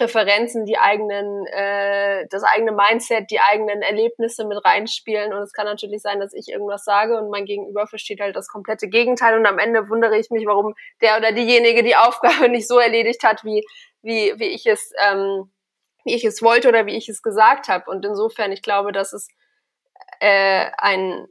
[0.00, 5.34] Präferenzen, die eigenen, äh, das eigene Mindset, die eigenen Erlebnisse mit reinspielen.
[5.34, 8.48] Und es kann natürlich sein, dass ich irgendwas sage und mein Gegenüber versteht halt das
[8.48, 9.36] komplette Gegenteil.
[9.36, 13.22] Und am Ende wundere ich mich, warum der oder diejenige die Aufgabe nicht so erledigt
[13.24, 13.62] hat, wie,
[14.00, 15.50] wie, wie ich es, ähm,
[16.04, 17.90] wie ich es wollte oder wie ich es gesagt habe.
[17.90, 19.28] Und insofern, ich glaube, dass es
[20.20, 21.28] äh, ein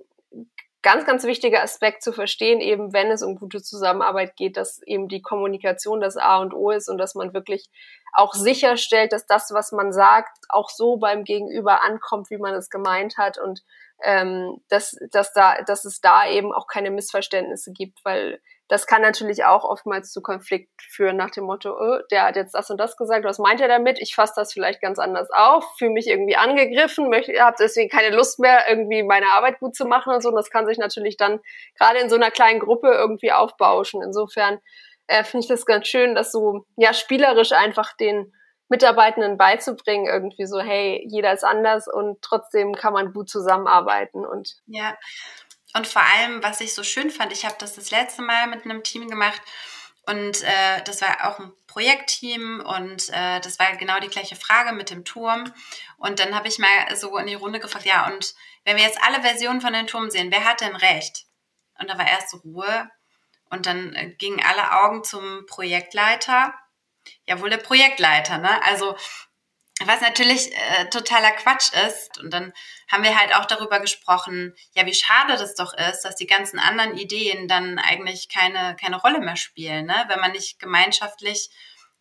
[0.81, 5.07] ganz, ganz wichtiger Aspekt zu verstehen, eben wenn es um gute Zusammenarbeit geht, dass eben
[5.07, 7.69] die Kommunikation das A und O ist und dass man wirklich
[8.13, 12.69] auch sicherstellt, dass das, was man sagt, auch so beim Gegenüber ankommt, wie man es
[12.69, 13.61] gemeint hat und
[14.03, 18.39] ähm, dass, dass, da, dass es da eben auch keine Missverständnisse gibt, weil
[18.69, 22.53] das kann natürlich auch oftmals zu Konflikt führen nach dem Motto, oh, der hat jetzt
[22.53, 23.99] das und das gesagt, was meint er damit?
[23.99, 28.39] Ich fasse das vielleicht ganz anders auf, fühle mich irgendwie angegriffen, habe deswegen keine Lust
[28.39, 30.29] mehr, irgendwie meine Arbeit gut zu machen und so.
[30.29, 31.39] Und das kann sich natürlich dann
[31.79, 34.03] gerade in so einer kleinen Gruppe irgendwie aufbauschen.
[34.03, 34.60] Insofern
[35.08, 38.32] äh, finde ich das ganz schön, das so ja spielerisch einfach den
[38.69, 44.58] Mitarbeitenden beizubringen, irgendwie so, hey, jeder ist anders und trotzdem kann man gut zusammenarbeiten und
[44.67, 44.95] ja.
[45.73, 48.65] Und vor allem, was ich so schön fand, ich habe das das letzte Mal mit
[48.65, 49.41] einem Team gemacht
[50.10, 54.71] und äh, das war auch ein Projektteam und äh, das war genau die gleiche Frage
[54.73, 55.53] mit dem Turm.
[55.97, 59.01] Und dann habe ich mal so in die Runde gefragt, ja, und wenn wir jetzt
[59.03, 61.25] alle Versionen von dem Turm sehen, wer hat denn recht?
[61.79, 62.89] Und da war erst Ruhe
[63.51, 66.55] und dann äh, gingen alle Augen zum Projektleiter.
[67.27, 68.63] Ja, wohl der Projektleiter, ne?
[68.63, 68.95] Also,
[69.85, 72.19] was natürlich äh, totaler Quatsch ist.
[72.19, 72.53] Und dann
[72.91, 76.59] haben wir halt auch darüber gesprochen, ja, wie schade das doch ist, dass die ganzen
[76.59, 80.05] anderen Ideen dann eigentlich keine, keine Rolle mehr spielen, ne?
[80.07, 81.49] wenn man nicht gemeinschaftlich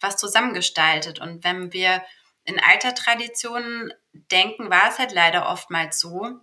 [0.00, 1.20] was zusammengestaltet.
[1.20, 2.04] Und wenn wir
[2.44, 6.40] in alter Traditionen denken, war es halt leider oftmals so,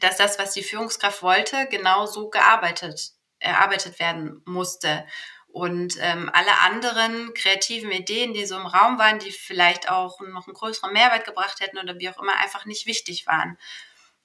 [0.00, 5.06] dass das, was die Führungskraft wollte, genau so gearbeitet erarbeitet werden musste.
[5.52, 10.46] Und ähm, alle anderen kreativen Ideen, die so im Raum waren, die vielleicht auch noch
[10.46, 13.58] einen größeren Mehrwert gebracht hätten oder wie auch immer, einfach nicht wichtig waren.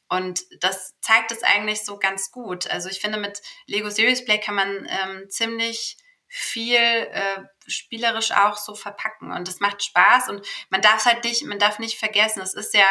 [0.07, 2.69] Und das zeigt es eigentlich so ganz gut.
[2.71, 5.97] Also ich finde, mit Lego Series Play kann man ähm, ziemlich
[6.29, 9.33] viel äh, spielerisch auch so verpacken.
[9.33, 10.29] Und das macht Spaß.
[10.29, 12.87] Und man darf halt nicht, man darf nicht vergessen, es ist ja,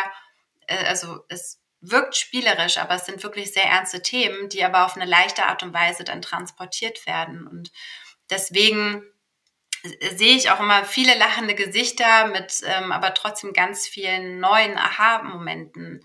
[0.66, 4.96] äh, also es wirkt spielerisch, aber es sind wirklich sehr ernste Themen, die aber auf
[4.96, 7.46] eine leichte Art und Weise dann transportiert werden.
[7.46, 7.70] Und
[8.30, 9.02] deswegen
[10.16, 16.04] sehe ich auch immer viele lachende Gesichter mit ähm, aber trotzdem ganz vielen neuen Aha-Momenten.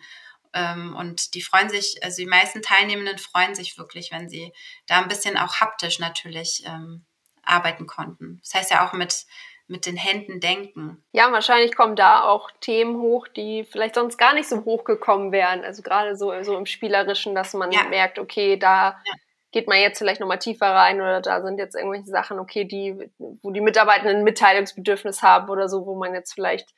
[0.53, 4.53] Ähm, und die freuen sich, also die meisten Teilnehmenden freuen sich wirklich, wenn sie
[4.87, 7.05] da ein bisschen auch haptisch natürlich ähm,
[7.43, 8.39] arbeiten konnten.
[8.43, 9.25] Das heißt ja auch mit
[9.71, 11.01] mit den Händen denken.
[11.13, 15.63] Ja, wahrscheinlich kommen da auch Themen hoch, die vielleicht sonst gar nicht so hochgekommen wären.
[15.63, 17.83] Also gerade so, so im Spielerischen, dass man ja.
[17.85, 19.13] merkt, okay, da ja.
[19.51, 23.11] Geht man jetzt vielleicht nochmal tiefer rein oder da sind jetzt irgendwelche Sachen, okay, die,
[23.17, 26.69] wo die Mitarbeitenden ein Mitteilungsbedürfnis haben oder so, wo man jetzt vielleicht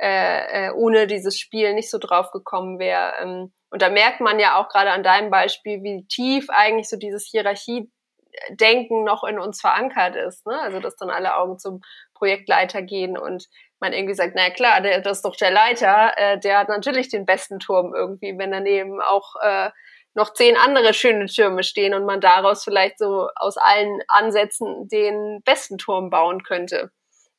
[0.00, 3.12] äh, äh, ohne dieses Spiel nicht so drauf gekommen wäre.
[3.20, 6.96] Ähm, und da merkt man ja auch gerade an deinem Beispiel, wie tief eigentlich so
[6.96, 7.90] dieses Hierarchie
[8.50, 10.46] Denken noch in uns verankert ist.
[10.46, 10.58] Ne?
[10.60, 11.82] Also dass dann alle Augen zum
[12.14, 13.48] Projektleiter gehen und
[13.80, 17.08] man irgendwie sagt, na klar, der, das ist doch der Leiter, äh, der hat natürlich
[17.08, 19.70] den besten Turm irgendwie, wenn daneben auch äh,
[20.14, 25.42] noch zehn andere schöne Türme stehen und man daraus vielleicht so aus allen Ansätzen den
[25.44, 26.90] besten Turm bauen könnte.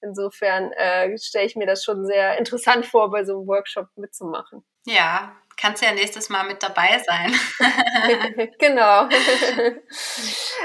[0.04, 4.64] insofern äh, stelle ich mir das schon sehr interessant vor, bei so einem Workshop mitzumachen.
[4.86, 7.32] Ja, kannst ja nächstes Mal mit dabei sein.
[8.60, 9.04] genau.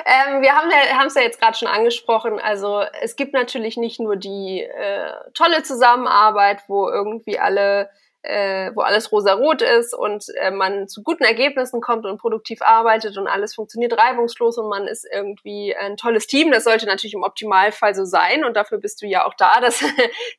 [0.07, 2.40] ähm, wir haben es ja jetzt gerade schon angesprochen.
[2.40, 7.90] Also es gibt natürlich nicht nur die äh, tolle Zusammenarbeit, wo irgendwie alle
[8.27, 13.17] äh, wo alles rosarot ist und äh, man zu guten Ergebnissen kommt und produktiv arbeitet
[13.17, 16.51] und alles funktioniert reibungslos und man ist irgendwie ein tolles Team.
[16.51, 19.85] Das sollte natürlich im Optimalfall so sein und dafür bist du ja auch da, dass,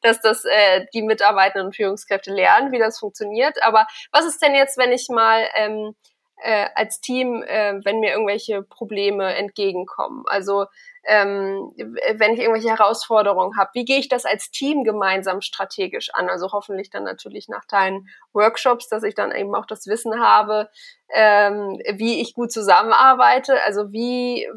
[0.02, 3.64] dass das äh, die Mitarbeitenden und Führungskräfte lernen, wie das funktioniert.
[3.64, 5.96] Aber was ist denn jetzt, wenn ich mal ähm,
[6.44, 10.24] äh, als Team, äh, wenn mir irgendwelche Probleme entgegenkommen?
[10.28, 10.66] Also
[11.08, 11.74] ähm,
[12.16, 16.30] wenn ich irgendwelche Herausforderungen habe, wie gehe ich das als Team gemeinsam strategisch an?
[16.30, 20.70] Also hoffentlich dann natürlich nach deinen Workshops, dass ich dann eben auch das Wissen habe,
[21.10, 23.64] ähm, wie ich gut zusammenarbeite.
[23.64, 24.48] Also wie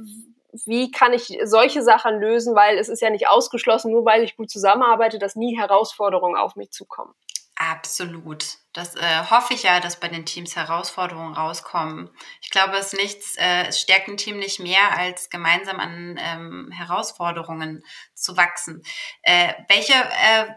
[0.67, 4.37] wie kann ich solche Sachen lösen, weil es ist ja nicht ausgeschlossen, nur weil ich
[4.37, 7.15] gut zusammenarbeite, dass nie Herausforderungen auf mich zukommen.
[7.63, 8.57] Absolut.
[8.73, 12.09] Das äh, hoffe ich ja, dass bei den Teams Herausforderungen rauskommen.
[12.41, 16.73] Ich glaube, es nichts, äh, es stärkt ein Team nicht mehr, als gemeinsam an ähm,
[16.73, 18.83] Herausforderungen zu wachsen.
[19.21, 20.55] Äh, welche äh,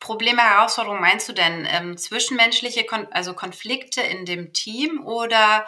[0.00, 1.66] Probleme, Herausforderungen meinst du denn?
[1.70, 5.66] Ähm, zwischenmenschliche, Kon also Konflikte in dem Team oder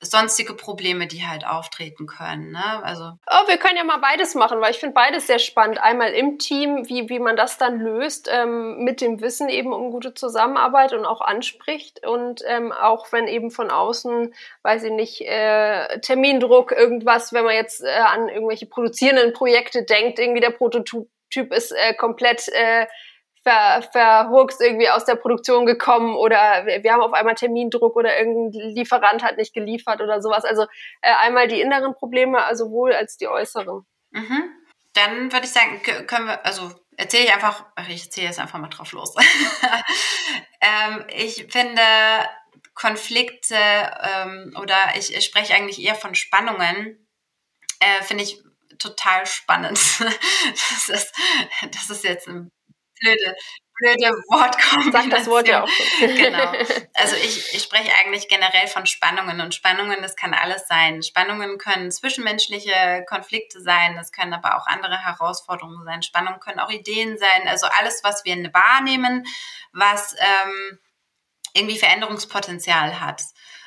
[0.00, 2.52] sonstige Probleme, die halt auftreten können.
[2.52, 2.82] Ne?
[2.82, 5.78] Also oh, wir können ja mal beides machen, weil ich finde beides sehr spannend.
[5.78, 9.90] Einmal im Team, wie, wie man das dann löst, ähm, mit dem Wissen eben um
[9.90, 12.06] gute Zusammenarbeit und auch anspricht.
[12.06, 17.54] Und ähm, auch wenn eben von außen, weiß ich nicht, äh, Termindruck, irgendwas, wenn man
[17.54, 21.08] jetzt äh, an irgendwelche produzierenden Projekte denkt, irgendwie der Prototyp
[21.50, 22.86] ist äh, komplett äh,
[23.46, 28.74] ver, verhurkst irgendwie aus der Produktion gekommen oder wir, haben auf einmal Termindruck oder irgendein
[28.74, 30.44] Lieferant hat nicht geliefert oder sowas.
[30.44, 30.62] Also
[31.00, 33.86] äh, einmal die inneren Probleme, also als die äußeren.
[34.10, 34.44] Mhm.
[34.94, 38.58] Dann würde ich sagen, können wir, also erzähle ich einfach, ach, ich erzähle jetzt einfach
[38.58, 39.14] mal drauf los.
[40.60, 41.82] ähm, ich finde
[42.74, 47.06] Konflikte ähm, oder ich, ich spreche eigentlich eher von Spannungen,
[47.80, 48.42] äh, finde ich
[48.78, 49.78] total spannend.
[50.50, 51.14] das, ist,
[51.72, 52.50] das ist jetzt ein
[53.00, 53.36] blöde,
[53.78, 54.92] blöde Wortkombination.
[54.92, 55.68] Sag das Wort ja auch.
[56.00, 56.52] genau.
[56.94, 61.02] Also ich, ich spreche eigentlich generell von Spannungen und Spannungen, das kann alles sein.
[61.02, 66.02] Spannungen können zwischenmenschliche Konflikte sein, das können aber auch andere Herausforderungen sein.
[66.02, 69.26] Spannungen können auch Ideen sein, also alles, was wir wahrnehmen,
[69.72, 70.78] was ähm,
[71.52, 73.22] irgendwie Veränderungspotenzial hat.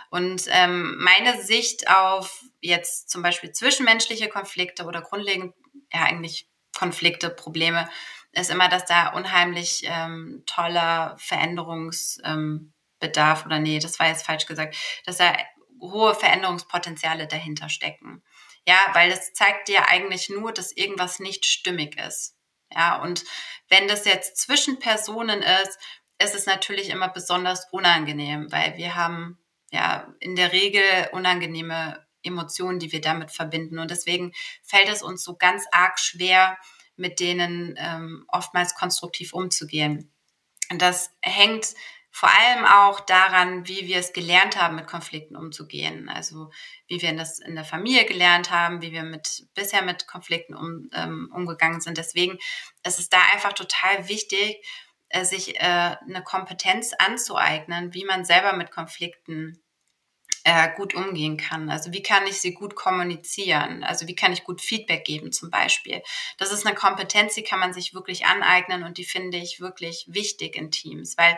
[0.09, 5.53] Und ähm, meine Sicht auf jetzt zum Beispiel zwischenmenschliche Konflikte oder grundlegend
[5.93, 7.89] ja eigentlich Konflikte, Probleme,
[8.31, 14.45] ist immer, dass da unheimlich ähm, toller Veränderungsbedarf ähm, oder nee, das war jetzt falsch
[14.45, 15.35] gesagt, dass da
[15.81, 18.23] hohe Veränderungspotenziale dahinter stecken.
[18.67, 22.35] Ja, weil das zeigt dir eigentlich nur, dass irgendwas nicht stimmig ist.
[22.71, 23.23] Ja, und
[23.67, 25.79] wenn das jetzt zwischen Personen ist,
[26.21, 29.39] ist es natürlich immer besonders unangenehm, weil wir haben
[29.71, 33.79] ja in der Regel unangenehme Emotionen, die wir damit verbinden.
[33.79, 36.57] Und deswegen fällt es uns so ganz arg schwer,
[36.99, 40.11] mit denen ähm, oftmals konstruktiv umzugehen.
[40.71, 41.73] Und das hängt
[42.11, 46.09] vor allem auch daran, wie wir es gelernt haben, mit Konflikten umzugehen.
[46.09, 46.51] Also
[46.87, 50.89] wie wir das in der Familie gelernt haben, wie wir mit bisher mit Konflikten um,
[50.93, 51.97] ähm, umgegangen sind.
[51.97, 52.37] Deswegen
[52.85, 54.57] ist es da einfach total wichtig,
[55.09, 59.61] äh, sich äh, eine Kompetenz anzueignen, wie man selber mit Konflikten
[60.49, 61.69] äh, gut umgehen kann.
[61.69, 63.83] Also wie kann ich sie gut kommunizieren?
[63.83, 66.01] Also wie kann ich gut Feedback geben zum Beispiel?
[66.39, 70.07] Das ist eine Kompetenz, die kann man sich wirklich aneignen und die finde ich wirklich
[70.09, 71.37] wichtig in Teams, weil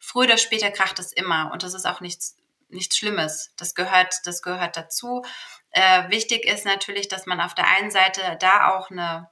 [0.00, 2.36] früher oder später kracht es immer und das ist auch nichts
[2.70, 3.52] nichts Schlimmes.
[3.56, 5.24] Das gehört, das gehört dazu.
[5.70, 9.30] Äh, wichtig ist natürlich, dass man auf der einen Seite da auch eine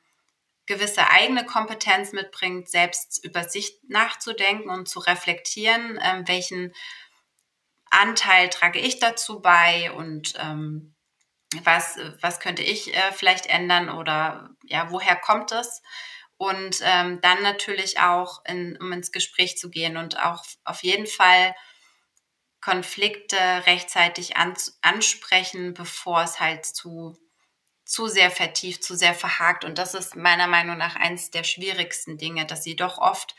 [0.64, 6.72] gewisse eigene Kompetenz mitbringt, selbst über sich nachzudenken und zu reflektieren, ähm, welchen
[7.90, 10.94] Anteil trage ich dazu bei und ähm,
[11.62, 15.82] was, was könnte ich äh, vielleicht ändern oder ja, woher kommt es?
[16.38, 21.06] Und ähm, dann natürlich auch, in, um ins Gespräch zu gehen und auch auf jeden
[21.06, 21.54] Fall
[22.60, 27.16] Konflikte rechtzeitig an, ansprechen, bevor es halt zu,
[27.84, 29.64] zu sehr vertieft, zu sehr verhakt.
[29.64, 33.34] Und das ist meiner Meinung nach eins der schwierigsten Dinge, dass sie doch oft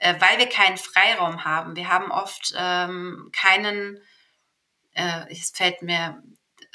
[0.00, 1.76] äh, weil wir keinen Freiraum haben.
[1.76, 3.98] Wir haben oft ähm, keinen,
[4.94, 6.22] äh, es fällt mir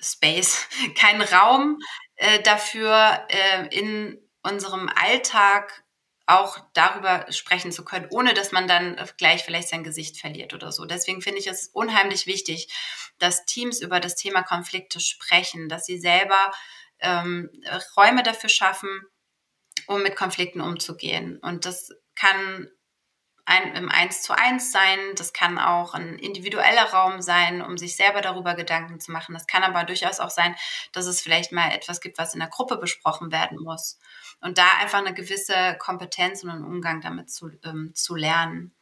[0.01, 1.79] Space, keinen Raum
[2.15, 5.83] äh, dafür, äh, in unserem Alltag
[6.27, 10.71] auch darüber sprechen zu können, ohne dass man dann gleich vielleicht sein Gesicht verliert oder
[10.71, 10.85] so.
[10.85, 12.73] Deswegen finde ich es unheimlich wichtig,
[13.19, 16.51] dass Teams über das Thema Konflikte sprechen, dass sie selber
[16.99, 17.51] ähm,
[17.95, 18.89] Räume dafür schaffen,
[19.85, 21.37] um mit Konflikten umzugehen.
[21.37, 22.69] Und das kann
[23.45, 27.95] ein, im Eins zu eins sein, das kann auch ein individueller Raum sein, um sich
[27.95, 29.33] selber darüber Gedanken zu machen.
[29.33, 30.55] Das kann aber durchaus auch sein,
[30.91, 33.99] dass es vielleicht mal etwas gibt, was in der Gruppe besprochen werden muss.
[34.41, 38.73] Und da einfach eine gewisse Kompetenz und einen Umgang damit zu, ähm, zu lernen.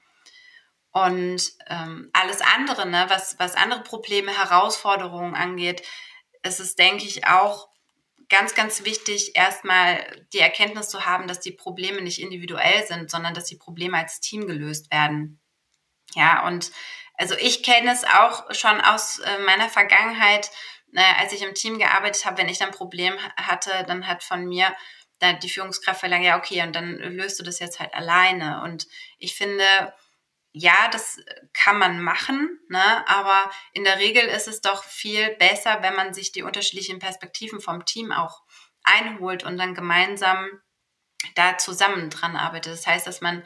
[0.91, 5.85] Und ähm, alles andere, ne, was, was andere Probleme, Herausforderungen angeht,
[6.43, 7.67] ist es, denke ich, auch
[8.33, 13.35] ganz, ganz wichtig, erstmal die Erkenntnis zu haben, dass die Probleme nicht individuell sind, sondern
[13.35, 15.39] dass die Probleme als Team gelöst werden.
[16.15, 16.71] Ja, und
[17.13, 20.49] also ich kenne es auch schon aus äh, meiner Vergangenheit,
[20.95, 24.23] äh, als ich im Team gearbeitet habe, wenn ich dann ein Problem hatte, dann hat
[24.23, 24.75] von mir
[25.41, 28.61] die Führungskraft verlangt, ja, okay, und dann löst du das jetzt halt alleine.
[28.63, 28.87] Und
[29.19, 29.93] ich finde,
[30.53, 31.19] ja, das
[31.53, 33.07] kann man machen, ne?
[33.07, 37.59] aber in der Regel ist es doch viel besser, wenn man sich die unterschiedlichen Perspektiven
[37.59, 38.43] vom Team auch
[38.83, 40.47] einholt und dann gemeinsam
[41.35, 42.73] da zusammen dran arbeitet.
[42.73, 43.43] Das heißt, dass man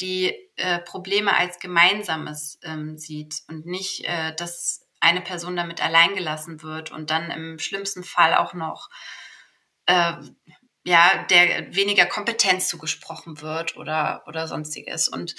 [0.00, 6.62] die äh, Probleme als Gemeinsames ähm, sieht und nicht, äh, dass eine Person damit alleingelassen
[6.62, 8.90] wird und dann im schlimmsten Fall auch noch
[9.86, 10.14] äh,
[10.84, 15.34] ja der weniger Kompetenz zugesprochen wird oder oder sonstiges und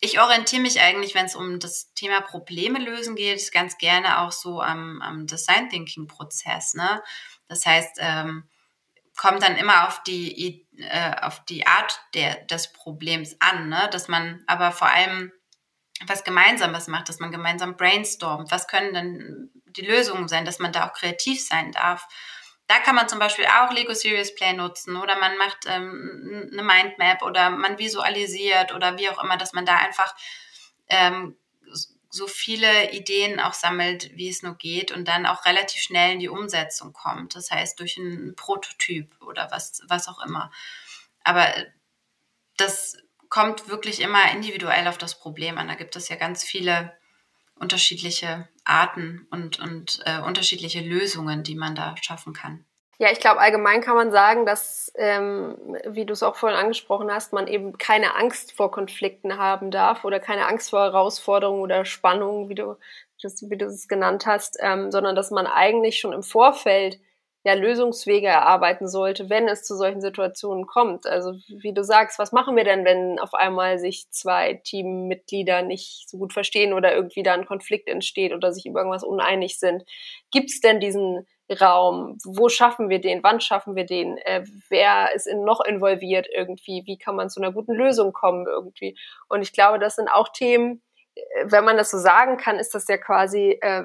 [0.00, 4.32] ich orientiere mich eigentlich, wenn es um das Thema Probleme lösen geht, ganz gerne auch
[4.32, 6.74] so am, am Design Thinking Prozess.
[6.74, 7.02] Ne?
[7.48, 8.48] Das heißt, ähm,
[9.16, 13.88] kommt dann immer auf die, äh, auf die Art der, des Problems an, ne?
[13.90, 15.32] dass man aber vor allem
[16.06, 18.50] was Gemeinsames macht, dass man gemeinsam brainstormt.
[18.50, 22.06] Was können denn die Lösungen sein, dass man da auch kreativ sein darf?
[22.68, 26.62] Da kann man zum Beispiel auch Lego Serious Play nutzen oder man macht ähm, eine
[26.62, 30.14] Mindmap oder man visualisiert oder wie auch immer, dass man da einfach
[30.88, 31.36] ähm,
[32.16, 36.18] so viele Ideen auch sammelt, wie es nur geht und dann auch relativ schnell in
[36.18, 37.36] die Umsetzung kommt.
[37.36, 40.50] Das heißt durch einen Prototyp oder was, was auch immer.
[41.22, 41.46] Aber
[42.56, 42.96] das
[43.28, 45.68] kommt wirklich immer individuell auf das Problem an.
[45.68, 46.96] Da gibt es ja ganz viele
[47.58, 52.64] unterschiedliche Arten und, und äh, unterschiedliche Lösungen, die man da schaffen kann.
[52.98, 57.10] Ja, ich glaube, allgemein kann man sagen, dass, ähm, wie du es auch vorhin angesprochen
[57.10, 61.84] hast, man eben keine Angst vor Konflikten haben darf oder keine Angst vor Herausforderungen oder
[61.84, 62.76] Spannungen, wie du,
[63.22, 66.98] wie du es genannt hast, ähm, sondern dass man eigentlich schon im Vorfeld
[67.46, 71.06] ja, Lösungswege erarbeiten sollte, wenn es zu solchen Situationen kommt.
[71.06, 76.10] Also wie du sagst, was machen wir denn, wenn auf einmal sich zwei Teammitglieder nicht
[76.10, 79.84] so gut verstehen oder irgendwie da ein Konflikt entsteht oder sich über irgendwas uneinig sind?
[80.32, 81.24] Gibt es denn diesen
[81.60, 82.18] Raum?
[82.24, 83.22] Wo schaffen wir den?
[83.22, 84.18] Wann schaffen wir den?
[84.18, 86.82] Äh, wer ist in noch involviert irgendwie?
[86.84, 88.98] Wie kann man zu einer guten Lösung kommen irgendwie?
[89.28, 90.82] Und ich glaube, das sind auch Themen,
[91.14, 93.84] äh, wenn man das so sagen kann, ist das ja quasi äh,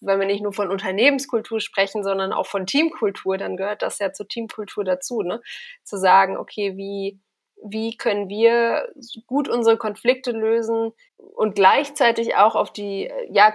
[0.00, 4.12] wenn wir nicht nur von Unternehmenskultur sprechen, sondern auch von Teamkultur, dann gehört das ja
[4.12, 5.40] zur Teamkultur dazu, ne?
[5.84, 7.20] Zu sagen, okay, wie,
[7.62, 8.88] wie können wir
[9.26, 13.54] gut unsere Konflikte lösen und gleichzeitig auch auf die ja,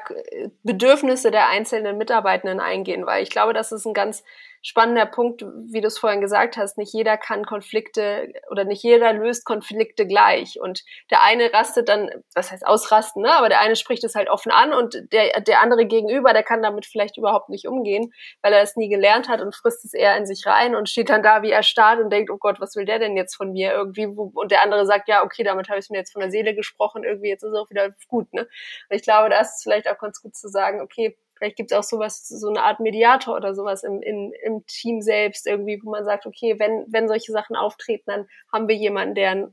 [0.63, 4.23] Bedürfnisse der einzelnen Mitarbeitenden eingehen, weil ich glaube, das ist ein ganz
[4.65, 6.79] spannender Punkt, wie du es vorhin gesagt hast.
[6.79, 10.59] Nicht jeder kann Konflikte oder nicht jeder löst Konflikte gleich.
[10.59, 13.31] Und der eine rastet dann, was heißt ausrasten, ne?
[13.31, 16.63] aber der eine spricht es halt offen an und der, der andere gegenüber, der kann
[16.63, 18.11] damit vielleicht überhaupt nicht umgehen,
[18.41, 21.11] weil er es nie gelernt hat und frisst es eher in sich rein und steht
[21.11, 23.71] dann da wie erstarrt und denkt, oh Gott, was will der denn jetzt von mir
[23.71, 24.07] irgendwie?
[24.07, 27.03] Und der andere sagt, ja, okay, damit habe ich mir jetzt von der Seele gesprochen,
[27.03, 28.33] irgendwie jetzt ist es auch wieder gut.
[28.33, 28.41] Ne?
[28.89, 31.71] Und ich glaube, da ist es vielleicht auch ganz gut zu sagen, okay, Vielleicht gibt
[31.71, 35.79] es auch sowas, so eine Art Mediator oder sowas im, im, im Team selbst irgendwie,
[35.83, 39.51] wo man sagt, okay, wenn, wenn solche Sachen auftreten, dann haben wir jemanden, der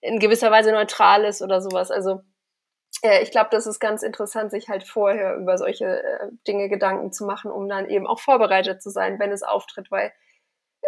[0.00, 1.90] in, gewisser Weise neutral ist oder sowas.
[1.90, 2.20] Also
[3.02, 7.12] äh, ich glaube, das ist ganz interessant, sich halt vorher über solche äh, Dinge Gedanken
[7.12, 10.12] zu machen, um dann eben auch vorbereitet zu sein, wenn es auftritt, weil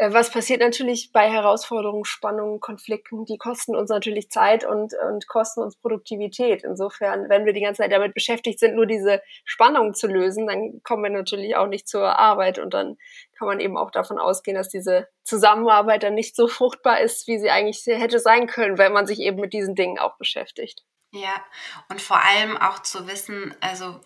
[0.08, 3.26] was passiert natürlich bei Herausforderungen, Spannungen, Konflikten?
[3.26, 6.64] Die kosten uns natürlich Zeit und, und kosten uns Produktivität.
[6.64, 10.82] Insofern, wenn wir die ganze Zeit damit beschäftigt sind, nur diese Spannung zu lösen, dann
[10.82, 12.96] kommen wir natürlich auch nicht zur Arbeit und dann
[13.38, 17.38] kann man eben auch davon ausgehen, dass diese Zusammenarbeit dann nicht so fruchtbar ist, wie
[17.38, 20.82] sie eigentlich hätte sein können, wenn man sich eben mit diesen Dingen auch beschäftigt.
[21.12, 21.44] Ja,
[21.88, 24.00] und vor allem auch zu wissen, also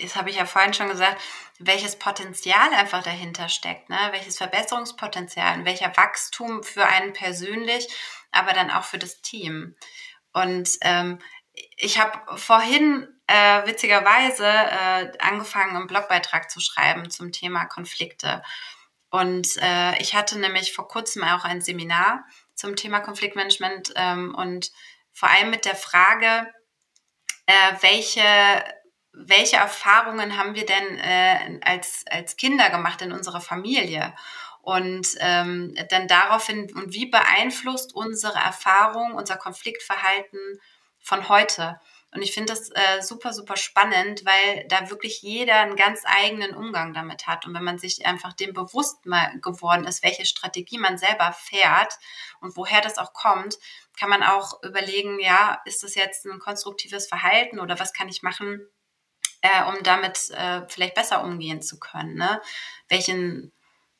[0.00, 1.20] das habe ich ja vorhin schon gesagt,
[1.58, 3.98] welches Potenzial einfach dahinter steckt, ne?
[4.12, 7.88] welches Verbesserungspotenzial welcher Wachstum für einen persönlich,
[8.30, 9.76] aber dann auch für das Team.
[10.32, 11.18] Und ähm,
[11.76, 18.42] ich habe vorhin äh, witzigerweise äh, angefangen, einen Blogbeitrag zu schreiben zum Thema Konflikte.
[19.10, 22.24] Und äh, ich hatte nämlich vor kurzem auch ein Seminar
[22.54, 24.72] zum Thema Konfliktmanagement ähm, und
[25.12, 26.50] vor allem mit der Frage,
[27.44, 28.22] äh, welche
[29.12, 34.14] welche Erfahrungen haben wir denn äh, als, als Kinder gemacht in unserer Familie?
[34.62, 40.38] Und ähm, dann daraufhin, und wie beeinflusst unsere Erfahrung, unser Konfliktverhalten
[41.00, 41.80] von heute?
[42.14, 46.54] Und ich finde das äh, super, super spannend, weil da wirklich jeder einen ganz eigenen
[46.54, 47.46] Umgang damit hat.
[47.46, 51.94] Und wenn man sich einfach dem bewusst mal geworden ist, welche Strategie man selber fährt
[52.40, 53.58] und woher das auch kommt,
[53.98, 58.22] kann man auch überlegen, ja, ist das jetzt ein konstruktives Verhalten oder was kann ich
[58.22, 58.68] machen,
[59.42, 62.14] äh, um damit äh, vielleicht besser umgehen zu können?
[62.14, 62.40] Ne?
[62.88, 63.52] Welchen,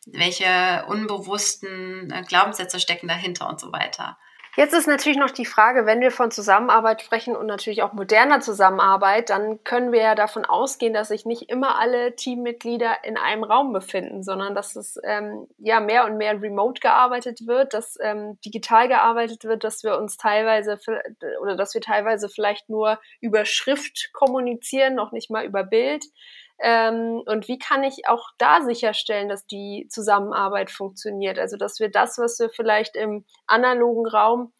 [0.06, 4.18] welche unbewussten äh, Glaubenssätze stecken dahinter und so weiter.
[4.54, 8.40] Jetzt ist natürlich noch die Frage, wenn wir von Zusammenarbeit sprechen und natürlich auch moderner
[8.40, 13.44] Zusammenarbeit, dann können wir ja davon ausgehen, dass sich nicht immer alle Teammitglieder in einem
[13.44, 18.38] Raum befinden, sondern dass es ähm, ja mehr und mehr remote gearbeitet wird, dass ähm,
[18.44, 20.78] digital gearbeitet wird, dass wir uns teilweise
[21.40, 26.04] oder dass wir teilweise vielleicht nur über Schrift kommunizieren, noch nicht mal über Bild.
[26.62, 31.38] Ähm, und wie kann ich auch da sicherstellen, dass die Zusammenarbeit funktioniert?
[31.38, 34.52] Also, dass wir das, was wir vielleicht im analogen Raum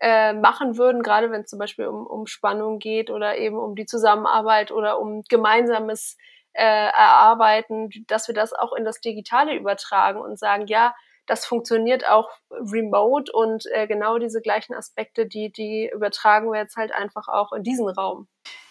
[0.00, 3.74] äh, machen würden, gerade wenn es zum Beispiel um, um Spannung geht oder eben um
[3.74, 6.18] die Zusammenarbeit oder um gemeinsames
[6.52, 10.94] äh, Erarbeiten, dass wir das auch in das Digitale übertragen und sagen, ja,
[11.26, 16.76] das funktioniert auch remote und äh, genau diese gleichen Aspekte, die, die übertragen wir jetzt
[16.76, 18.28] halt einfach auch in diesen Raum.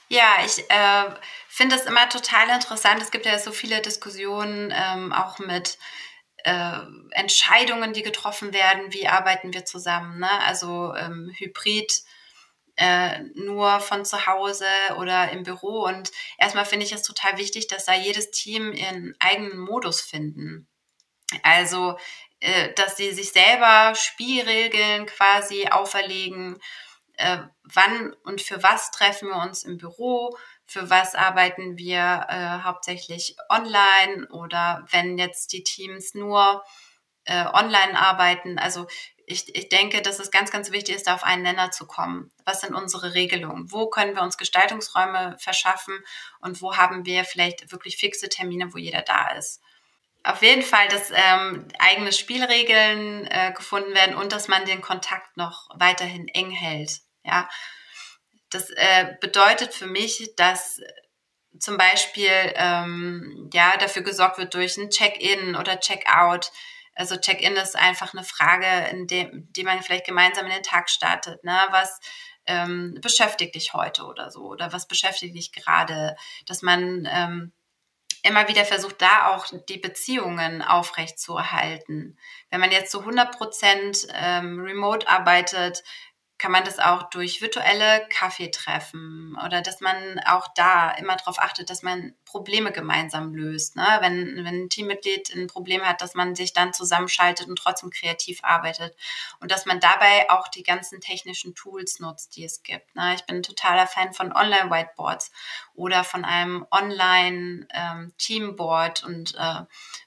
[0.08, 1.16] Ja, ich äh,
[1.48, 3.02] finde das immer total interessant.
[3.02, 5.78] Es gibt ja so viele Diskussionen ähm, auch mit
[6.44, 6.80] äh,
[7.12, 8.94] Entscheidungen, die getroffen werden.
[8.94, 10.20] Wie arbeiten wir zusammen?
[10.20, 10.30] Ne?
[10.42, 12.04] Also ähm, Hybrid.
[12.78, 15.86] Äh, nur von zu Hause oder im Büro.
[15.86, 20.68] Und erstmal finde ich es total wichtig, dass da jedes Team ihren eigenen Modus finden.
[21.42, 21.98] Also,
[22.42, 26.60] äh, dass sie sich selber Spielregeln quasi auferlegen
[27.18, 32.64] äh, wann und für was treffen wir uns im Büro, für was arbeiten wir äh,
[32.64, 36.64] hauptsächlich online oder wenn jetzt die Teams nur
[37.26, 38.58] äh, online arbeiten.
[38.58, 38.88] Also
[39.28, 42.32] ich, ich denke, dass es ganz, ganz wichtig ist, da auf einen Nenner zu kommen.
[42.46, 43.72] Was sind unsere Regelungen?
[43.72, 46.04] Wo können wir uns Gestaltungsräume verschaffen
[46.40, 49.62] und wo haben wir vielleicht wirklich fixe Termine, wo jeder da ist?
[50.24, 55.38] Auf jeden Fall, dass ähm, eigene Spielregeln äh, gefunden werden und dass man den Kontakt
[55.38, 57.02] noch weiterhin eng hält.
[57.26, 57.50] Ja,
[58.52, 60.80] das äh, bedeutet für mich, dass
[61.60, 66.52] zum Beispiel ähm, ja dafür gesorgt wird durch ein Check-in oder Check-out.
[66.94, 70.90] Also Check-in ist einfach eine Frage, in dem, die man vielleicht gemeinsam in den Tag
[70.90, 71.44] startet.
[71.44, 71.58] Ne?
[71.72, 72.00] Was
[72.46, 74.42] ähm, beschäftigt dich heute oder so?
[74.42, 76.16] Oder was beschäftigt dich gerade?
[76.46, 77.52] Dass man ähm,
[78.26, 82.18] immer wieder versucht, da auch die Beziehungen aufrecht zu erhalten.
[82.50, 85.84] Wenn man jetzt zu 100 Prozent ähm, remote arbeitet,
[86.38, 91.70] kann man das auch durch virtuelle Kaffeetreffen oder dass man auch da immer darauf achtet,
[91.70, 93.78] dass man Probleme gemeinsam löst.
[93.78, 93.88] Ne?
[94.02, 98.40] Wenn, wenn ein Teammitglied ein Problem hat, dass man sich dann zusammenschaltet und trotzdem kreativ
[98.44, 98.98] arbeitet
[99.40, 102.94] und dass man dabei auch die ganzen technischen Tools nutzt, die es gibt.
[102.96, 103.16] Ne?
[103.16, 105.32] Ich bin totaler Fan von Online-Whiteboards
[105.74, 109.62] oder von einem Online-Teamboard ähm, und äh,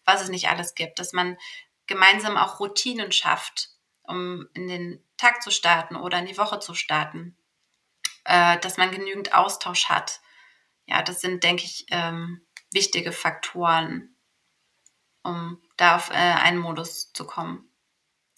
[0.04, 1.38] was es nicht alles gibt, dass man
[1.86, 3.77] gemeinsam auch Routinen schafft,
[4.08, 7.36] um in den Tag zu starten oder in die Woche zu starten,
[8.24, 10.20] äh, dass man genügend Austausch hat.
[10.86, 14.16] Ja, das sind, denke ich, ähm, wichtige Faktoren,
[15.22, 17.70] um da auf äh, einen Modus zu kommen.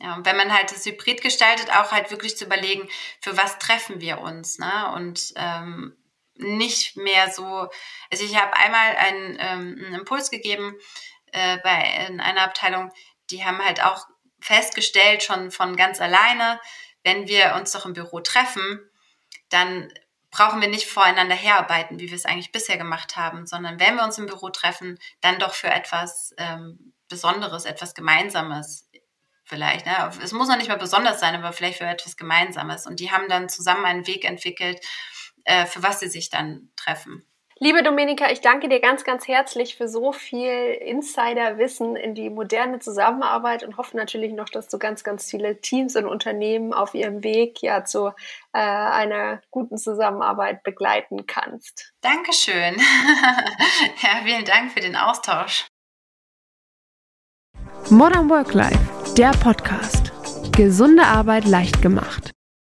[0.00, 2.88] Ja, und wenn man halt das Hybrid gestaltet, auch halt wirklich zu überlegen,
[3.20, 4.92] für was treffen wir uns, ne?
[4.94, 5.96] Und ähm,
[6.36, 7.68] nicht mehr so,
[8.10, 10.74] also ich habe einmal einen, ähm, einen Impuls gegeben
[11.32, 12.90] äh, bei in einer Abteilung,
[13.30, 14.06] die haben halt auch
[14.40, 16.60] festgestellt, schon von ganz alleine,
[17.02, 18.80] wenn wir uns doch im Büro treffen,
[19.48, 19.92] dann
[20.30, 24.04] brauchen wir nicht voreinander herarbeiten, wie wir es eigentlich bisher gemacht haben, sondern wenn wir
[24.04, 28.88] uns im Büro treffen, dann doch für etwas ähm, Besonderes, etwas Gemeinsames
[29.44, 29.86] vielleicht.
[29.86, 30.10] Ne?
[30.22, 32.86] Es muss noch nicht mal besonders sein, aber vielleicht für etwas Gemeinsames.
[32.86, 34.80] Und die haben dann zusammen einen Weg entwickelt,
[35.44, 37.26] äh, für was sie sich dann treffen.
[37.62, 42.78] Liebe Dominika, ich danke dir ganz, ganz herzlich für so viel Insiderwissen in die moderne
[42.78, 47.22] Zusammenarbeit und hoffe natürlich noch, dass du ganz, ganz viele Teams und Unternehmen auf ihrem
[47.22, 48.12] Weg ja zu
[48.54, 51.92] äh, einer guten Zusammenarbeit begleiten kannst.
[52.00, 52.76] Dankeschön.
[54.02, 55.66] ja, vielen Dank für den Austausch.
[57.90, 60.12] Modern Work Life, der Podcast.
[60.56, 62.30] Gesunde Arbeit leicht gemacht.